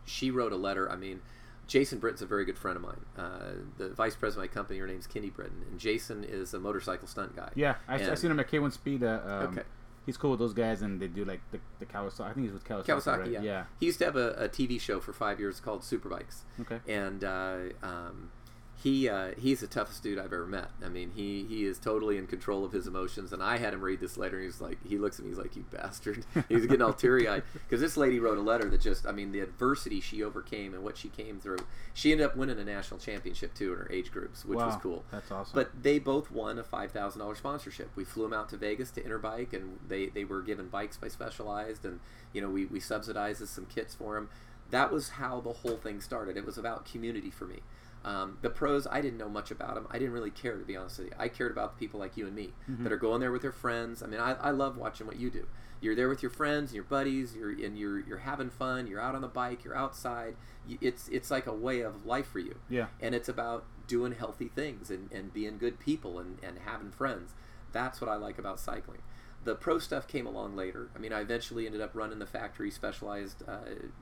[0.05, 0.91] she wrote a letter.
[0.91, 1.21] I mean,
[1.67, 3.05] Jason Britton's a very good friend of mine.
[3.17, 6.59] Uh, the vice president of my company, her name's Kenny Britton, and Jason is a
[6.59, 7.49] motorcycle stunt guy.
[7.55, 9.03] Yeah, I, I seen him at K1 Speed.
[9.03, 9.63] Uh, um, Okay.
[10.05, 12.29] He's cool with those guys, and they do like the, the Kawasaki.
[12.29, 12.88] I think he's with Kawasaki.
[12.88, 13.31] Kawasaki, right?
[13.31, 13.41] yeah.
[13.41, 13.63] yeah.
[13.79, 16.41] He used to have a, a TV show for five years called Superbikes.
[16.59, 16.79] Okay.
[16.93, 18.31] and uh, um,
[18.75, 20.69] he uh, he's the toughest dude I've ever met.
[20.83, 23.31] I mean, he he is totally in control of his emotions.
[23.31, 25.38] And I had him read this letter, and he's like, he looks at me, he's
[25.38, 28.81] like, "You bastard!" He's getting all teary eyed because this lady wrote a letter that
[28.81, 31.59] just, I mean, the adversity she overcame and what she came through.
[31.93, 35.05] She ended up winning a national championship too in her age groups, which was cool.
[35.12, 35.53] That's awesome.
[35.55, 37.89] But they both won a five thousand dollars sponsorship.
[37.95, 41.07] We flew them out to Vegas to Interbike, and they, they were given bikes by
[41.07, 41.99] Specialized, and
[42.33, 44.29] you know we we subsidized some kits for them.
[44.71, 46.36] That was how the whole thing started.
[46.36, 47.59] It was about community for me.
[48.05, 49.87] Um, the pros, I didn't know much about them.
[49.89, 51.13] I didn't really care to be honest with you.
[51.17, 53.53] I cared about the people like you and me that are going there with their
[53.53, 54.03] friends.
[54.03, 55.47] I mean, I, I love watching what you do.
[55.79, 57.35] You're there with your friends and your buddies.
[57.35, 58.87] You're and you're you're having fun.
[58.87, 59.63] You're out on the bike.
[59.63, 60.35] You're outside.
[60.81, 62.87] It's it's like a way of life for you yeah.
[63.01, 67.33] and it's about doing healthy things and, and being good people and, and having friends.
[67.71, 69.01] That's what I like about cycling.
[69.43, 70.89] The pro stuff came along later.
[70.95, 73.58] I mean, I eventually ended up running the factory specialized uh,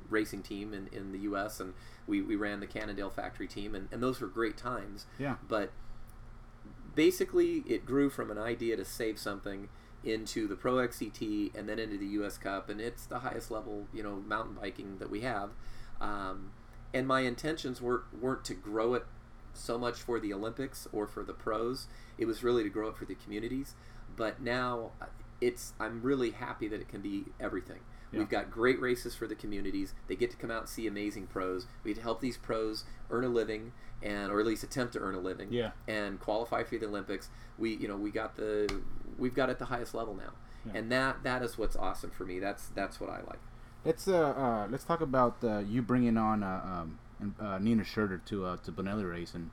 [0.09, 1.73] racing team in, in the U.S., and
[2.05, 5.07] we, we ran the Cannondale factory team, and, and those were great times.
[5.17, 5.35] Yeah.
[5.47, 5.71] But
[6.95, 9.69] basically, it grew from an idea to save something
[10.03, 12.37] into the Pro XCT and then into the U.S.
[12.37, 15.51] Cup, and it's the highest level, you know, mountain biking that we have.
[15.99, 16.51] Um,
[16.93, 19.05] and my intentions weren't weren't to grow it
[19.53, 21.87] so much for the Olympics or for the pros.
[22.17, 23.75] It was really to grow it for the communities.
[24.15, 24.91] But now,
[25.41, 27.79] it's I'm really happy that it can be everything.
[28.11, 28.19] Yeah.
[28.19, 29.93] We've got great races for the communities.
[30.07, 31.65] They get to come out and see amazing pros.
[31.83, 33.71] We help these pros earn a living
[34.03, 35.71] and or at least attempt to earn a living Yeah.
[35.87, 37.29] and qualify for the Olympics.
[37.57, 38.81] We you know we got the
[39.17, 40.33] we've got it at the highest level now,
[40.65, 40.79] Yeah.
[40.79, 42.39] and that that is what's awesome for me.
[42.39, 43.39] That's that's what I like.
[43.85, 46.97] Let's uh, uh let's talk about uh, you bringing on uh, um
[47.39, 49.51] uh, Nino Schurter to uh, to Bonelli race, and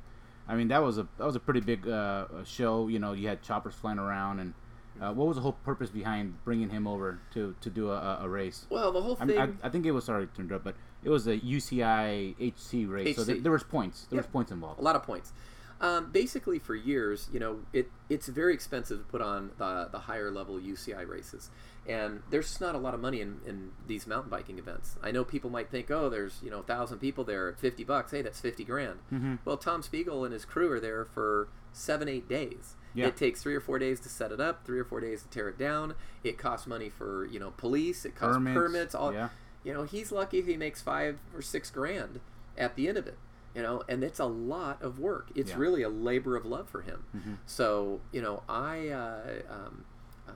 [0.49, 2.89] I mean that was a that was a pretty big uh, show.
[2.89, 4.55] You know, you had choppers flying around, and
[5.01, 8.29] uh, what was the whole purpose behind bringing him over to to do a, a-
[8.29, 8.67] race?
[8.71, 9.37] Well, the whole I, thing.
[9.37, 12.89] mean, I, I think it was sorry to interrupt, but it was a UCI HC
[12.89, 14.07] race, so there, there was points.
[14.11, 14.81] There was points involved.
[14.81, 15.33] a lot of points.
[15.81, 20.01] Um, basically, for years, you know, it it's very expensive to put on the, the
[20.01, 21.51] higher level UCI races,
[21.87, 24.97] and there's just not a lot of money in, in these mountain biking events.
[25.05, 27.85] I know people might think, oh, there's you know a thousand people there at fifty
[27.85, 28.11] bucks.
[28.11, 28.99] Hey, that's fifty grand.
[29.13, 29.37] Mm-hmm.
[29.45, 32.75] Well, Tom Spiegel and his crew are there for seven, eight days.
[32.95, 33.07] Yeah.
[33.07, 35.29] It takes three or four days to set it up, three or four days to
[35.29, 35.95] tear it down.
[36.25, 38.05] It costs money for you know police.
[38.05, 38.95] It costs Permits, permits.
[38.95, 39.29] all yeah.
[39.65, 42.21] you know, he's lucky if he makes five or six grand
[42.57, 43.19] at the end of it.
[43.55, 45.29] You know, and it's a lot of work.
[45.35, 45.59] It's Yeah.
[45.59, 47.05] really a labor of love for him.
[47.17, 47.39] Mhm.
[47.47, 49.85] So you know, I, uh, um,
[50.29, 50.33] uh,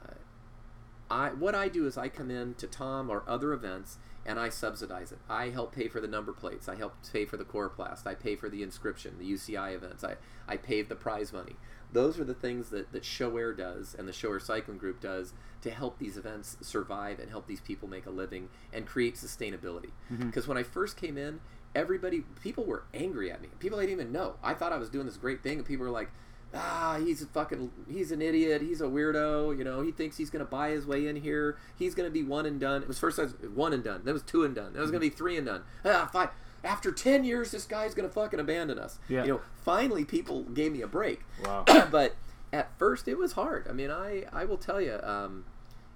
[1.11, 4.49] I what I do is I come in to Tom or other events and I
[4.51, 5.19] subsidize it.
[5.29, 6.69] I help pay for the number plates.
[6.69, 8.07] I help pay for the coroplast.
[8.07, 10.05] I pay for the inscription, the UCI events.
[10.05, 11.57] I, I pave the prize money.
[11.93, 15.01] Those are the things that, that Show Air does and the Show Air Cycling Group
[15.01, 19.15] does to help these events survive and help these people make a living and create
[19.15, 19.91] sustainability.
[20.27, 21.41] Because when I first came in,
[21.75, 23.49] everybody, people were angry at me.
[23.59, 24.35] People I didn't even know.
[24.43, 26.11] I thought I was doing this great thing, and people were like,
[26.55, 28.63] ah, he's a fucking, he's an idiot.
[28.63, 29.57] He's a weirdo.
[29.57, 31.57] You know, he thinks he's gonna buy his way in here.
[31.79, 32.83] He's gonna be one and done.
[32.83, 34.03] It was first as one and done.
[34.05, 34.73] Then was two and done.
[34.73, 35.63] Then it was gonna be three and done.
[35.85, 36.29] Ah, fine.
[36.65, 38.99] After ten years, this guy's gonna fucking abandon us.
[39.09, 39.25] Yeah.
[39.25, 41.21] You know, finally, people gave me a break.
[41.45, 41.65] Wow.
[41.91, 42.15] but
[42.53, 43.67] at first, it was hard.
[43.69, 45.45] I mean, I I will tell you, um,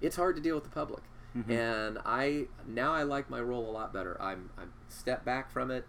[0.01, 1.03] it's hard to deal with the public.
[1.47, 4.19] And I now I like my role a lot better.
[4.19, 5.85] I'm I'm step back from it.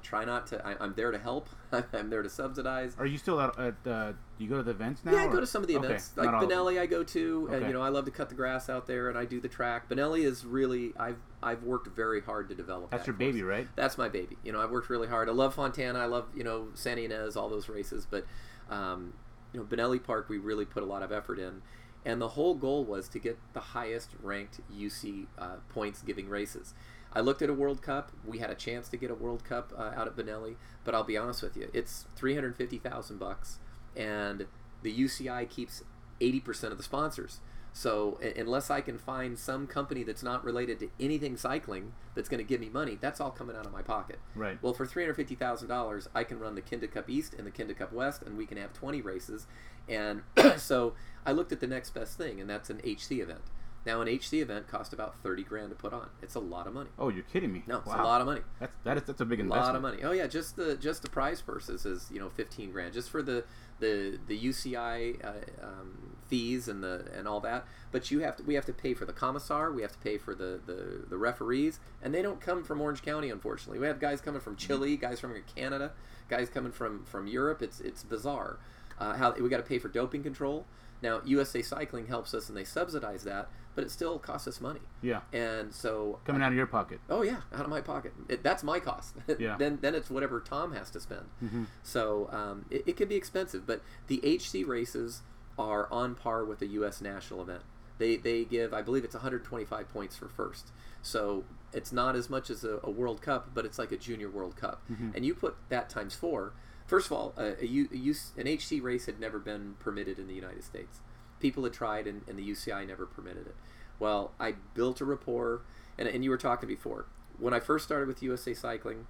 [0.00, 0.66] Try not to.
[0.66, 1.48] I, I'm there to help.
[1.92, 2.96] I'm there to subsidize.
[2.98, 3.56] Are you still at?
[3.58, 5.12] at uh, you go to the events now?
[5.12, 6.12] Yeah, I or- go to some of the events.
[6.16, 6.58] not Like all of them.
[6.58, 9.08] Bonelli, I go to, and you know, I love to cut the grass out there,
[9.08, 9.88] and I do the track.
[9.88, 12.90] Bonelli is really, I've I've worked very hard to develop.
[12.90, 13.26] That's that your course.
[13.28, 13.68] baby, right?
[13.76, 14.38] That's my baby.
[14.42, 15.28] You know, I've worked really hard.
[15.28, 15.98] I love Fontana.
[15.98, 18.06] I love you know San Ynez, all those races.
[18.10, 18.26] But
[18.70, 19.12] um,
[19.52, 21.62] you know, Bonelli Park, we really put a lot of effort in,
[22.04, 26.74] and the whole goal was to get the highest ranked UC uh, points giving races.
[27.14, 28.12] I looked at a World Cup.
[28.24, 31.04] We had a chance to get a World Cup uh, out at Bonelli, but I'll
[31.04, 33.58] be honest with you, it's three hundred fifty thousand bucks,
[33.96, 34.46] and
[34.82, 35.82] the UCI keeps
[36.20, 37.40] eighty percent of the sponsors.
[37.74, 42.38] So unless I can find some company that's not related to anything cycling that's going
[42.38, 44.18] to give me money, that's all coming out of my pocket.
[44.34, 44.58] Right.
[44.60, 47.46] Well, for three hundred fifty thousand dollars, I can run the Kenda Cup East and
[47.46, 49.46] the Kenda Cup West, and we can have twenty races.
[49.88, 50.22] And
[50.56, 50.94] so
[51.24, 53.42] I looked at the next best thing, and that's an HC event.
[53.84, 56.08] Now, an HC event costs about thirty grand to put on.
[56.22, 56.90] It's a lot of money.
[56.98, 57.64] Oh, you're kidding me?
[57.66, 58.02] No, it's wow.
[58.02, 58.42] a lot of money.
[58.60, 59.62] That's that is that's a big investment.
[59.62, 60.02] A lot of money.
[60.04, 63.22] Oh yeah, just the just the prize purses is you know fifteen grand just for
[63.22, 63.44] the
[63.80, 67.66] the the UCI uh, um, fees and the and all that.
[67.90, 69.72] But you have to we have to pay for the commissar.
[69.72, 73.02] We have to pay for the the, the referees, and they don't come from Orange
[73.02, 73.28] County.
[73.30, 75.92] Unfortunately, we have guys coming from Chile, guys from Canada,
[76.28, 77.60] guys coming from from Europe.
[77.60, 78.58] It's it's bizarre.
[78.98, 80.66] Uh, how we got to pay for doping control.
[81.02, 84.80] Now USA Cycling helps us and they subsidize that, but it still costs us money.
[85.02, 87.00] Yeah, And so coming out of your pocket.
[87.08, 88.12] Oh yeah, out of my pocket.
[88.28, 89.14] It, that's my cost.
[89.38, 89.56] Yeah.
[89.58, 91.26] then then it's whatever Tom has to spend.
[91.42, 91.66] Mhm.
[91.82, 95.22] So um, it, it can be expensive, but the HC races
[95.58, 97.00] are on par with the U.S.
[97.00, 97.62] national event.
[97.98, 100.70] They they give I believe it's 125 points for first.
[101.02, 104.30] So it's not as much as a, a World Cup, but it's like a Junior
[104.30, 104.82] World Cup.
[105.14, 106.52] And you put that times four.
[106.86, 110.18] First of all, a, a, U, a U- an HC race had never been permitted
[110.18, 111.00] in the United States.
[111.42, 113.56] People had tried, and, and the UCI never permitted it.
[113.98, 115.62] Well, I built a rapport,
[115.98, 117.06] and, and you were talking before.
[117.38, 119.06] When I first started with USA Cycling,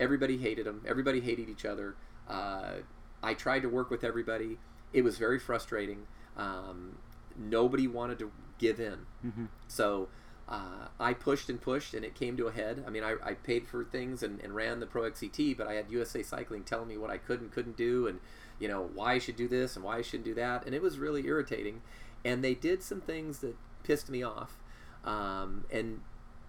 [0.00, 0.82] everybody hated them.
[0.88, 1.94] Everybody hated each other.
[2.28, 2.76] Uh,
[3.22, 4.58] I tried to work with everybody.
[4.92, 6.06] It was very frustrating.
[6.36, 6.96] Um,
[7.36, 9.06] nobody wanted to give in.
[9.24, 9.48] Mhm.
[9.68, 10.08] So
[10.48, 12.82] uh, I pushed and pushed, and it came to a head.
[12.86, 15.74] I mean, I, I paid for things and, and ran the Pro XCT, but I
[15.74, 18.20] had USA Cycling telling me what I could and couldn't do, and
[18.60, 20.82] you know why I should do this and why I shouldn't do that, and it
[20.82, 21.82] was really irritating.
[22.24, 24.56] And they did some things that pissed me off,
[25.04, 26.00] um, and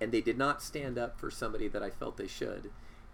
[0.01, 2.69] and they did not stand up for somebody that I felt they should.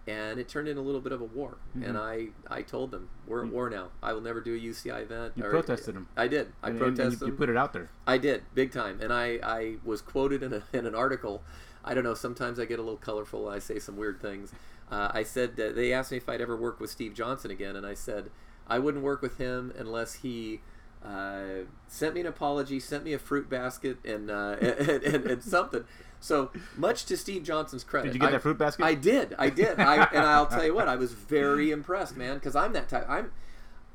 [0.07, 3.09] And it turned into a little bit of a war, and I, I told them
[3.27, 3.89] we're at war now.
[4.01, 5.33] I will never do a UCI event.
[5.35, 6.07] You or- them.
[6.17, 6.51] I did.
[6.63, 7.91] I And- and- and protested you, you put it out there.
[8.07, 11.43] I did big time, and I, I was quoted in, a, in an article.
[11.85, 12.15] I don't know.
[12.15, 13.47] Sometimes I get a little colorful.
[13.47, 14.51] and I say some weird things.
[14.91, 17.75] Uh, I said that they asked me if I'd ever work with Steve Johnson again,
[17.75, 18.31] and I said
[18.67, 20.61] I wouldn't work with him unless he
[21.05, 25.43] uh, sent me an apology, sent me a fruit basket, and uh, and, and, and
[25.43, 25.83] something.
[26.19, 28.09] So much to Steve Johnson's credit.
[28.09, 28.85] Did you get I- that fruit basket?
[28.85, 29.35] I did.
[29.39, 29.79] I did.
[29.79, 30.87] I, and I'll tell you what.
[30.87, 33.05] I was very impressed, man, because I'm that type.
[33.09, 33.31] I'm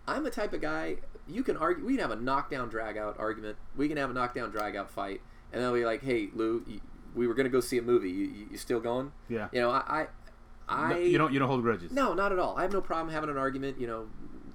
[0.08, 0.96] I'm the type of guy
[1.28, 1.84] you can argue.
[1.84, 3.56] We can have a knockdown drag out argument.
[3.76, 5.20] We can have a knockdown drag out fight,
[5.52, 6.80] and then be like, hey Lou, you,
[7.14, 8.10] we were gonna go see a movie.
[8.10, 9.12] You, you, you still going?
[9.28, 9.46] Yeah.
[9.52, 10.08] You know, I,
[10.68, 11.92] I, No, I you don't you don't hold grudges.
[11.92, 12.56] no, not at all.
[12.58, 13.80] I have no problem having an argument.
[13.80, 14.06] You know,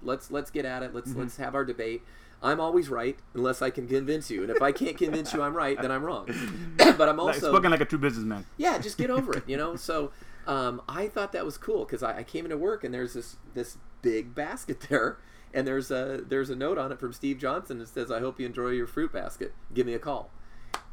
[0.03, 0.93] let's let's get at it.
[0.93, 2.03] Let's let's have our debate.
[2.43, 5.53] I'm always right unless I can convince you, and if I can't convince you I'm
[5.55, 6.25] right, then I'm wrong.
[6.77, 8.45] but I'm Like, also spoken like a true businessman.
[8.57, 9.75] yeah, just get over it, you know.
[9.77, 10.11] So
[10.47, 13.35] um, I thought that was cool because I, I came into work and there's this
[13.53, 15.17] this big basket there,
[15.53, 18.39] and there's a there's a note on it from Steve Johnson that says, "I hope
[18.39, 19.53] you enjoy your fruit basket.
[19.73, 20.31] Give me a call."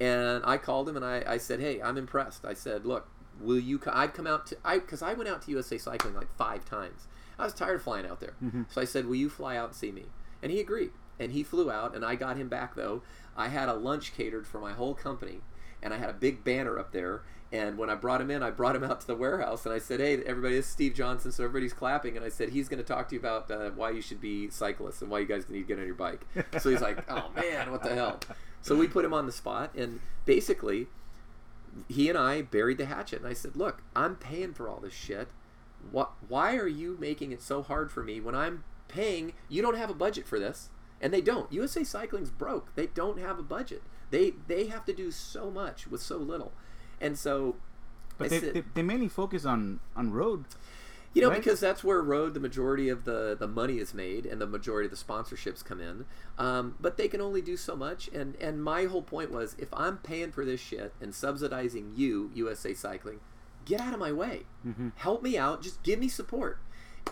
[0.01, 3.09] And I called him and I, I said, "Hey, I'm impressed." I said, "Look,
[3.41, 3.79] will you?
[3.79, 6.67] Co- I'd come out to I because I went out to USA Cycling like five
[6.67, 7.09] times.
[7.39, 8.35] I was tired of flying out there,
[8.69, 10.07] so I said, "Will you fly out and see me?"
[10.43, 10.91] And he agreed.
[11.21, 13.03] And he flew out, and I got him back though.
[13.37, 15.41] I had a lunch catered for my whole company,
[15.83, 17.23] and I had a big banner up there.
[17.51, 19.79] And when I brought him in, I brought him out to the warehouse, and I
[19.79, 22.83] said, "Hey, everybody, this is Steve Johnson." So everybody's clapping, and I said, "He's going
[22.83, 25.49] to talk to you about uh, why you should be cyclists and why you guys
[25.49, 26.27] need to get on your bike."
[26.61, 28.21] So he's like, "Oh man, what the hell?"
[28.61, 30.89] So we put him on the spot, and basically,
[31.89, 33.21] he and I buried the hatchet.
[33.21, 35.29] And I said, "Look, I'm paying for all this shit.
[35.91, 36.13] What?
[36.29, 39.33] Why are you making it so hard for me when I'm paying?
[39.49, 41.53] You don't have a budget for this, and they don't.
[41.53, 42.75] USA Cycling's broke.
[42.75, 43.83] They don't have a budget.
[44.11, 46.53] They they have to do so much with so little,
[47.01, 47.57] and so."
[48.19, 50.45] But they, said- they, they mainly focus on on road.
[51.15, 51.39] you know, Right.
[51.39, 54.87] because that's where road the majority of the the money is made and the majority
[54.87, 56.05] of the sponsorships come in.
[56.37, 58.09] Um, but they can only do so much.
[58.09, 62.31] And and my whole point was, if I'm paying for this shit and subsidizing you,
[62.35, 63.21] USA Cycling,
[63.69, 64.43] get out of my way.
[64.97, 65.63] Help me out.
[65.63, 66.59] Just give me support.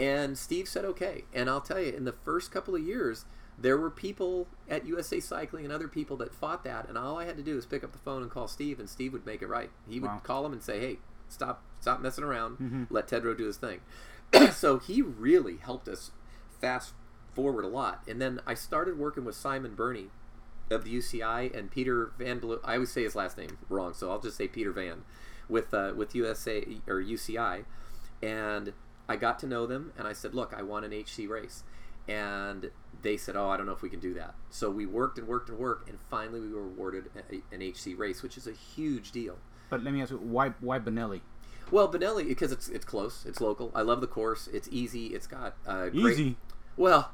[0.00, 1.24] And Steve said okay.
[1.32, 3.24] And I'll tell you, in the first couple of years,
[3.58, 6.88] there were people at USA Cycling and other people that fought that.
[6.88, 8.88] And all I had to do was pick up the phone and call Steve, and
[8.90, 9.70] Steve would make it right.
[9.88, 10.20] He would Wow.
[10.22, 12.58] call him and say, hey, stop stop messing around.
[12.58, 12.84] Mm-hmm.
[12.90, 13.80] Let Tedrow do his thing.
[14.52, 16.10] so he really helped us
[16.60, 16.92] fast
[17.34, 18.02] forward a lot.
[18.08, 20.08] And then I started working with Simon Burney
[20.70, 22.60] of the UCI and Peter Van Blue.
[22.64, 25.04] I always say his last name wrong, so I'll just say Peter Van
[25.48, 27.64] with uh, with USA or UCI.
[28.22, 28.72] And
[29.08, 31.62] I got to know them, and I said, "Look, I want an HC race."
[32.08, 32.70] And
[33.02, 35.28] they said, "Oh, I don't know if we can do that." So we worked and
[35.28, 38.52] worked and worked, and finally we were awarded a, an HC race, which is a
[38.52, 39.38] huge deal.
[39.68, 41.20] But let me ask you, why why Bonelli?
[41.70, 43.72] Well, Bonelli because it's it's close, it's local.
[43.74, 44.48] I love the course.
[44.48, 45.08] It's easy.
[45.08, 46.36] It's got uh, great, Easy.
[46.76, 47.12] Well,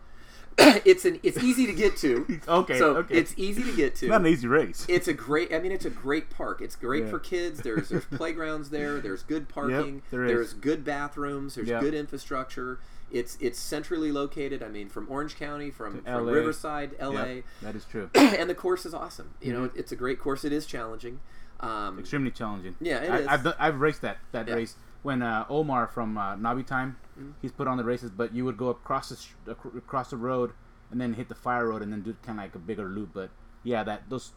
[0.84, 2.40] it's an it's easy to get to.
[2.48, 3.14] Okay, so okay.
[3.14, 4.08] it's easy to get to.
[4.08, 4.84] Not an easy race.
[4.88, 5.52] It's a great.
[5.52, 6.60] I mean, it's a great park.
[6.60, 7.10] It's great Yeah.
[7.10, 7.60] for kids.
[7.60, 9.00] There's there's playgrounds there.
[9.00, 10.02] There's good parking.
[10.10, 10.30] there is.
[10.30, 11.54] there's good bathrooms.
[11.54, 11.80] There's Yep.
[11.80, 12.78] good infrastructure.
[13.10, 14.62] It's it's centrally located.
[14.62, 16.26] I mean, from Orange County, from, from.
[16.26, 18.08] Riverside, LA, Yep, that is true.
[18.14, 19.34] and the course is awesome.
[19.40, 19.76] You know, Mhm.
[19.76, 20.44] it's a great course.
[20.44, 21.20] It is challenging.
[21.60, 22.74] Um, Extremely challenging.
[22.80, 23.26] Yeah, it I, is.
[23.28, 24.54] I've I've raced that that Yeah.
[24.54, 27.35] race when uh, Omar from uh, Nabi Time, Mhm.
[27.42, 29.09] he's put on the races, but you would go across
[29.44, 30.53] the across the road
[30.90, 33.11] and then hit the fire road and then do kind of like a bigger loop.
[33.12, 33.31] But
[33.62, 34.33] yeah, that those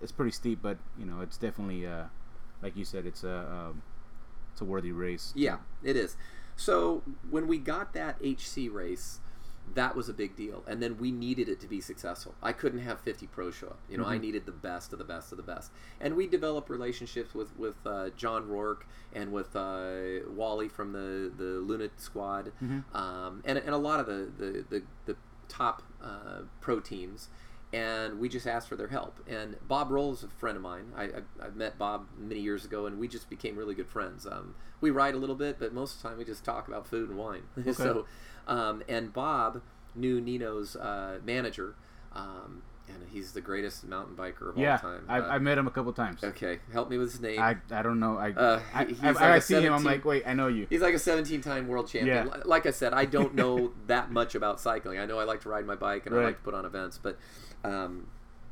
[0.00, 2.04] it's pretty steep, but you know it's definitely uh,
[2.62, 3.82] like you said, it's a um,
[4.52, 5.32] it's a worthy race.
[5.36, 6.16] Yeah, it is.
[6.56, 9.20] So when we got that HC race,
[9.74, 12.34] that was a big deal, and then we needed it to be successful.
[12.42, 13.78] I couldn't have 50 pros show up.
[13.90, 14.20] You know, I Mhm.
[14.22, 17.76] needed the best of the best of the best, and we developed relationships with with
[17.86, 22.84] uh, John Rourke and with uh, Wally from the the Luna Squad, Mhm.
[22.94, 25.16] um, and and a lot of the the the, the
[25.48, 27.28] top uh, pro teams.
[27.72, 29.20] And we just asked for their help.
[29.28, 30.92] And Bob Roll is a friend of mine.
[30.96, 31.08] I, I,
[31.42, 34.26] I met Bob many years ago, and we just became really good friends.
[34.26, 36.86] Um, we ride a little bit, but most of the time we just talk about
[36.86, 37.42] food and wine.
[37.74, 38.06] so,
[38.46, 39.60] um, and Bob
[39.94, 41.74] knew Nino's uh, manager,
[42.14, 44.72] um, and he's the greatest mountain biker of yeah.
[44.72, 45.04] all time.
[45.06, 46.24] Yeah, I, Uh, I met him a couple times.
[46.24, 47.38] okay, help me with his name.
[47.38, 48.16] I, I don't know.
[48.16, 49.74] I Uh, I, I, like I see him.
[49.74, 50.66] I'm like, wait, I know you.
[50.70, 52.28] He's like a 17-time world champion.
[52.28, 52.42] Yeah.
[52.46, 54.98] Like I said, I don't know that much about cycling.
[54.98, 56.98] I know I like to ride my bike and I like to put on events,
[57.02, 57.18] but
[57.64, 58.06] um,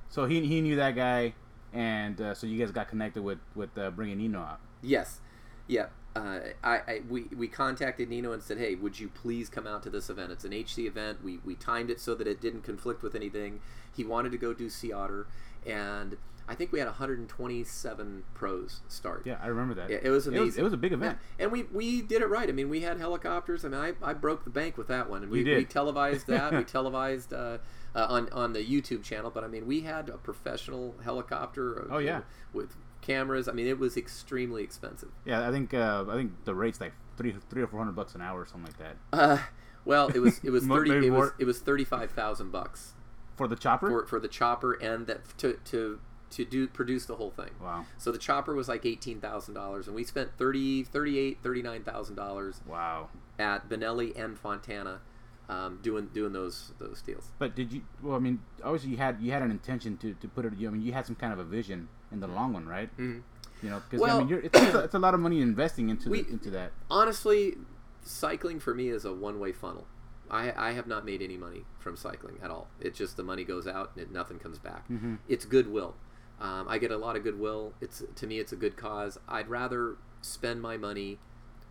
[0.09, 1.35] So he he knew that guy,
[1.73, 4.61] and uh, so you guys got connected with with uh, bringing Nino out.
[4.83, 5.21] Yes,
[5.67, 5.87] yeah.
[6.15, 9.83] Uh, I, I we, we contacted Nino and said, hey, would you please come out
[9.83, 10.33] to this event?
[10.33, 11.23] It's an HC event.
[11.23, 13.61] We, we timed it so that it didn't conflict with anything.
[13.95, 15.27] He wanted to go do Sea Otter,
[15.67, 16.17] and
[16.49, 19.23] I think we had 127 pros start.
[19.27, 19.91] Yeah, I remember that.
[19.91, 20.61] Yeah, it was It was, amazing.
[20.61, 21.19] it was a big event.
[21.39, 22.49] Yeah, and we, we did it right.
[22.49, 23.65] I mean, we had helicopters.
[23.65, 26.55] I mean, I, I broke the bank with that one, and we, we televised that.
[26.55, 27.59] we televised uh,
[27.97, 29.31] uh, on on the YouTube channel.
[29.31, 31.89] But I mean, we had a professional helicopter.
[31.91, 32.21] Oh, yeah.
[32.53, 33.49] with cameras.
[33.49, 35.11] I mean, it was extremely expensive.
[35.25, 38.15] Yeah, I think uh, I think the rate's like three three or four hundred bucks
[38.15, 39.39] an hour or something like that Uh,
[39.85, 41.07] well, it was it was thirty.
[41.07, 42.95] It was it was thirty five thousand bucks
[43.37, 43.89] for the chopper.
[43.89, 47.51] for for the chopper and that to to to do produce the whole thing.
[47.63, 52.15] wow, So the chopper was like eighteen thousand dollars, and we spent 30 38 39000
[52.17, 53.09] dollars wow.
[53.39, 55.01] at Bonelli and Fontana,
[55.49, 57.29] um, doing doing those those deals.
[57.39, 57.83] But did you?
[58.03, 60.53] Well, I mean, obviously you had you had an intention to, to put it.
[60.55, 62.97] I mean, you had some kind of a vision in the long run, right?
[62.99, 63.23] Mhm.
[63.63, 65.89] You know, because Well- I mean, you're, it's, it's, a, it's lot of money investing
[65.89, 66.73] into We- the, into that.
[66.91, 67.57] Honestly,
[68.03, 69.87] cycling for me is a one way funnel.
[70.31, 72.67] I, I have not made any money from cycling at all.
[72.81, 74.89] It just the money goes out and it, nothing comes back.
[74.89, 75.19] Mhm.
[75.29, 75.95] It's goodwill.
[76.41, 77.73] Um, I get a lot of goodwill.
[77.81, 79.19] It's to me, it's a good cause.
[79.29, 81.19] I'd rather spend my money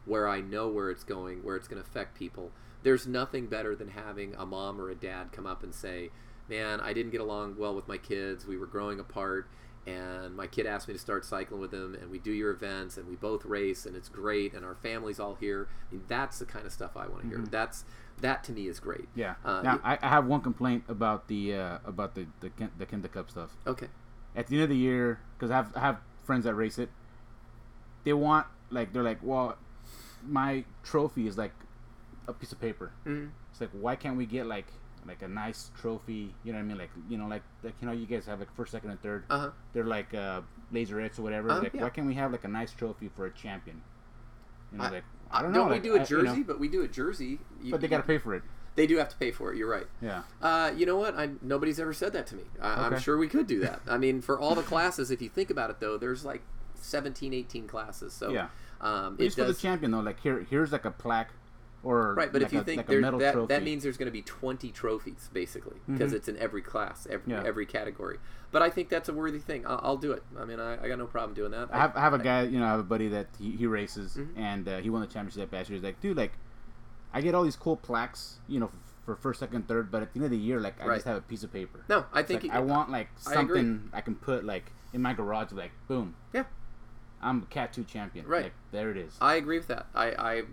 [0.05, 2.51] where I know where it's going, where it's going to affect people.
[2.86, 6.12] There's nothing better than having a mom or a dad come up and say,
[6.48, 8.45] "Man, I didn't get along well with my kids.
[8.45, 9.48] We were growing apart."
[9.88, 12.95] And my kid asked me to start cycling with him, and we do your events,
[12.98, 15.67] and we both race, and it's great, and our family's all here.
[15.89, 17.38] I mean, that's the kind of stuff I want to hear.
[17.39, 17.50] Mhm.
[17.52, 17.86] That's
[18.21, 19.10] that to me is great.
[19.15, 19.36] Yeah.
[19.43, 22.86] Uh, now I, I have one complaint about the uh, about the the Ken- the
[22.86, 23.58] Kenda Cup stuff.
[23.65, 23.88] Okay.
[24.36, 26.89] At the end of the year, because I have I have friends that race it,
[28.04, 29.58] they want like they're like, well,
[30.24, 31.54] my trophy is like
[32.27, 32.91] a piece of paper.
[33.05, 33.29] Mhm.
[33.51, 34.67] It's like why can't we get like
[35.05, 36.33] like a nice trophy?
[36.43, 36.77] You know what I mean?
[36.77, 39.23] Like you know like like you know you guys have like first, second, and third.
[39.29, 39.49] Uh huh.
[39.73, 41.49] They're like uh, laser or whatever.
[41.51, 41.83] Uh-huh, like yeah.
[41.83, 43.81] why can't we have like a nice trophy for a champion?
[44.71, 45.65] You know, I- like I don't know.
[45.65, 46.38] We like, do a I- you jersey?
[46.39, 47.39] know, But we do a jersey.
[47.61, 48.43] You- but they got to pay for it.
[48.75, 49.57] They do have to pay for it.
[49.57, 49.88] You're right.
[50.01, 50.23] Yeah.
[50.41, 51.15] Uh, you know what?
[51.15, 52.43] I, nobody's ever said that to me.
[52.61, 53.01] I, I'm Okay.
[53.01, 53.79] sure we could do that.
[53.88, 56.41] I mean, for all the classes, if you think about it, though, there's like
[56.75, 58.11] 17, 18 classes.
[58.13, 58.47] So Yeah.
[58.81, 61.31] um, it for the champion though, like here here's like a plaque,
[61.86, 63.48] or Right, but like if you a, think like there, metal that, trophy.
[63.54, 66.15] that means there's going to be 20 trophies, basically, because Mhm.
[66.15, 67.43] it's in every class, every, Yeah.
[67.45, 68.17] every category.
[68.52, 69.65] But I think that's a worthy thing.
[69.67, 70.24] I'll, I'll do it.
[70.38, 71.69] I mean, I, I got no problem doing that.
[71.71, 73.67] I have, I have a guy, you know, I have a buddy that he, he
[73.67, 74.27] races, Mhm.
[74.36, 75.77] and uh, he won the championship last year.
[75.77, 76.33] He's like, dude, like,
[77.13, 78.71] I get all these cool plaques, you know,
[79.06, 80.96] for first, second, third, but at the end of the year, like, I Right.
[80.96, 81.81] just have a piece of paper.
[81.88, 85.02] No, I think like, you- I want like I something I, can put like in
[85.04, 86.46] my garage, like, boom, Yeah.
[87.21, 88.25] I'm a Cat Two champion.
[88.27, 88.44] Right.
[88.46, 89.15] Like, there it is.
[89.21, 89.86] I agree with that.
[89.96, 90.44] I I,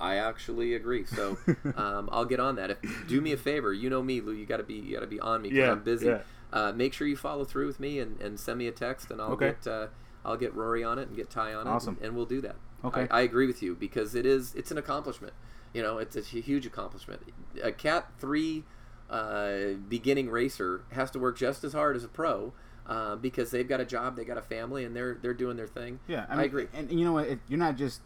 [0.00, 1.04] I actually agree.
[1.06, 1.38] So
[1.76, 2.70] um, I'll get on that.
[2.70, 2.78] If
[3.08, 4.32] do me a favor, you know me, Lou.
[4.32, 6.06] You got to be you got to be on me because Yeah, I'm busy.
[6.06, 6.18] yeah.
[6.52, 9.20] Uh, make sure you follow through with me and, and send me a text, and
[9.20, 9.54] I'll Okay.
[9.62, 9.86] get uh,
[10.24, 11.94] I'll get Rory on it and get Ty on Awesome.
[11.94, 12.56] it, and, and we'll do that.
[12.84, 13.08] Okay.
[13.10, 15.32] I, I agree with you because it is it's an accomplishment.
[15.72, 17.22] You know, it's a huge accomplishment.
[17.62, 18.62] A Cat three
[19.10, 22.52] uh, beginning racer has to work just as hard as a pro.
[22.86, 25.66] Uh, because they've got a job, they got a family, and they're they're doing their
[25.66, 25.98] thing.
[26.06, 26.66] Yeah, I agree.
[26.74, 27.26] And, and you know what?
[27.48, 28.02] You're not just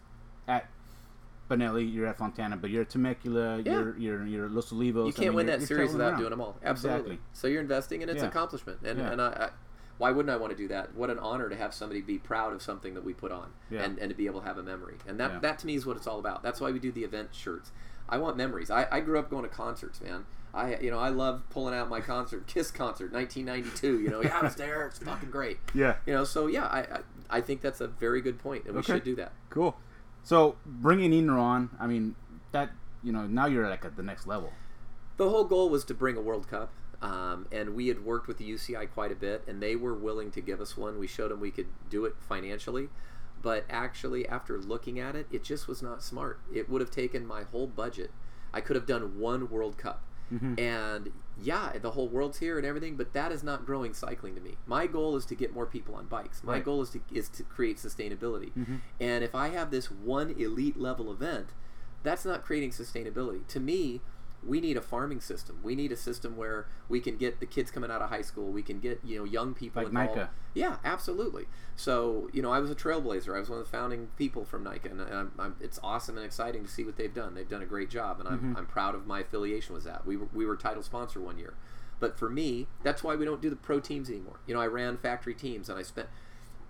[0.47, 0.69] at
[1.49, 3.73] Bonelli, you're at Fontana, but you're at Temecula, Yeah.
[3.73, 5.07] you're you're you're Los Olivos.
[5.07, 6.19] You can't mean, win you're- that series without around.
[6.21, 6.59] doing them all.
[6.63, 7.01] Absolutely.
[7.01, 7.19] Exactly.
[7.33, 8.25] So you're investing, and it's Yeah.
[8.25, 8.79] an accomplishment.
[8.85, 9.11] And, Yeah.
[9.13, 9.51] and I, I,
[9.97, 10.95] why wouldn't I want to do that?
[10.95, 13.99] What an honor to have somebody be proud of something that we put on, and,
[13.99, 14.97] and to be able to have a memory.
[15.07, 16.43] And that that to me is what it's all about.
[16.43, 17.73] That's why we do the event shirts.
[18.09, 18.71] I want memories.
[18.71, 20.25] I, I grew up going to concerts, man.
[20.55, 24.01] I you know I love pulling out my concert Kiss concert 1992.
[24.01, 24.87] You know yeah I was there.
[24.87, 25.59] It's fucking great.
[25.75, 25.97] Yeah.
[26.07, 28.81] You know so yeah I I, I think that's a very good point, and we
[28.81, 28.95] Okay.
[28.95, 29.33] should do that.
[29.51, 29.77] Cool.
[30.29, 32.15] So bringing Nino on, I mean
[32.53, 32.73] that
[33.03, 34.53] you know now you're like at the next level.
[35.17, 36.71] the whole goal was to bring a World Cup,
[37.01, 40.31] um, and we had worked with the UCI quite a bit, and they were willing
[40.33, 40.99] to give us one.
[40.99, 42.91] We showed them we could do it financially,
[43.41, 46.41] but actually, after looking at it, it just was not smart.
[46.53, 48.11] It would have taken my whole budget.
[48.53, 50.03] I could have done one World Cup,
[50.33, 50.59] Mm-hmm.
[50.59, 51.11] and
[51.41, 54.57] yeah, the whole world's here and everything, but that is not growing cycling to me.
[54.67, 56.43] My goal is to get more people on bikes.
[56.43, 56.65] My Right.
[56.65, 58.77] goal is to is to create sustainability, mm-hmm.
[59.01, 61.49] and if I have this one elite level event
[62.03, 63.47] that's not creating sustainability.
[63.49, 64.01] To me,
[64.47, 65.59] we need a farming system.
[65.63, 68.51] We need a system where we can get the kids coming out of high school.
[68.51, 70.31] We can get you know young people Like involved.
[70.55, 71.47] Yeah, absolutely.
[71.77, 73.35] So you know, I was a trailblazer.
[73.37, 76.25] I was one of the founding people from NICA, and I'm, I'm, it's awesome and
[76.25, 77.35] exciting to see what they've done.
[77.35, 78.57] They've done a great job, and I'm, mm-hmm.
[78.57, 80.07] I'm proud of my affiliation with that.
[80.07, 81.55] We were, we were title sponsor one year,
[82.01, 84.41] but for me, that's why we don't do the pro teams anymore.
[84.47, 86.09] You know, I ran factory teams, and I spent.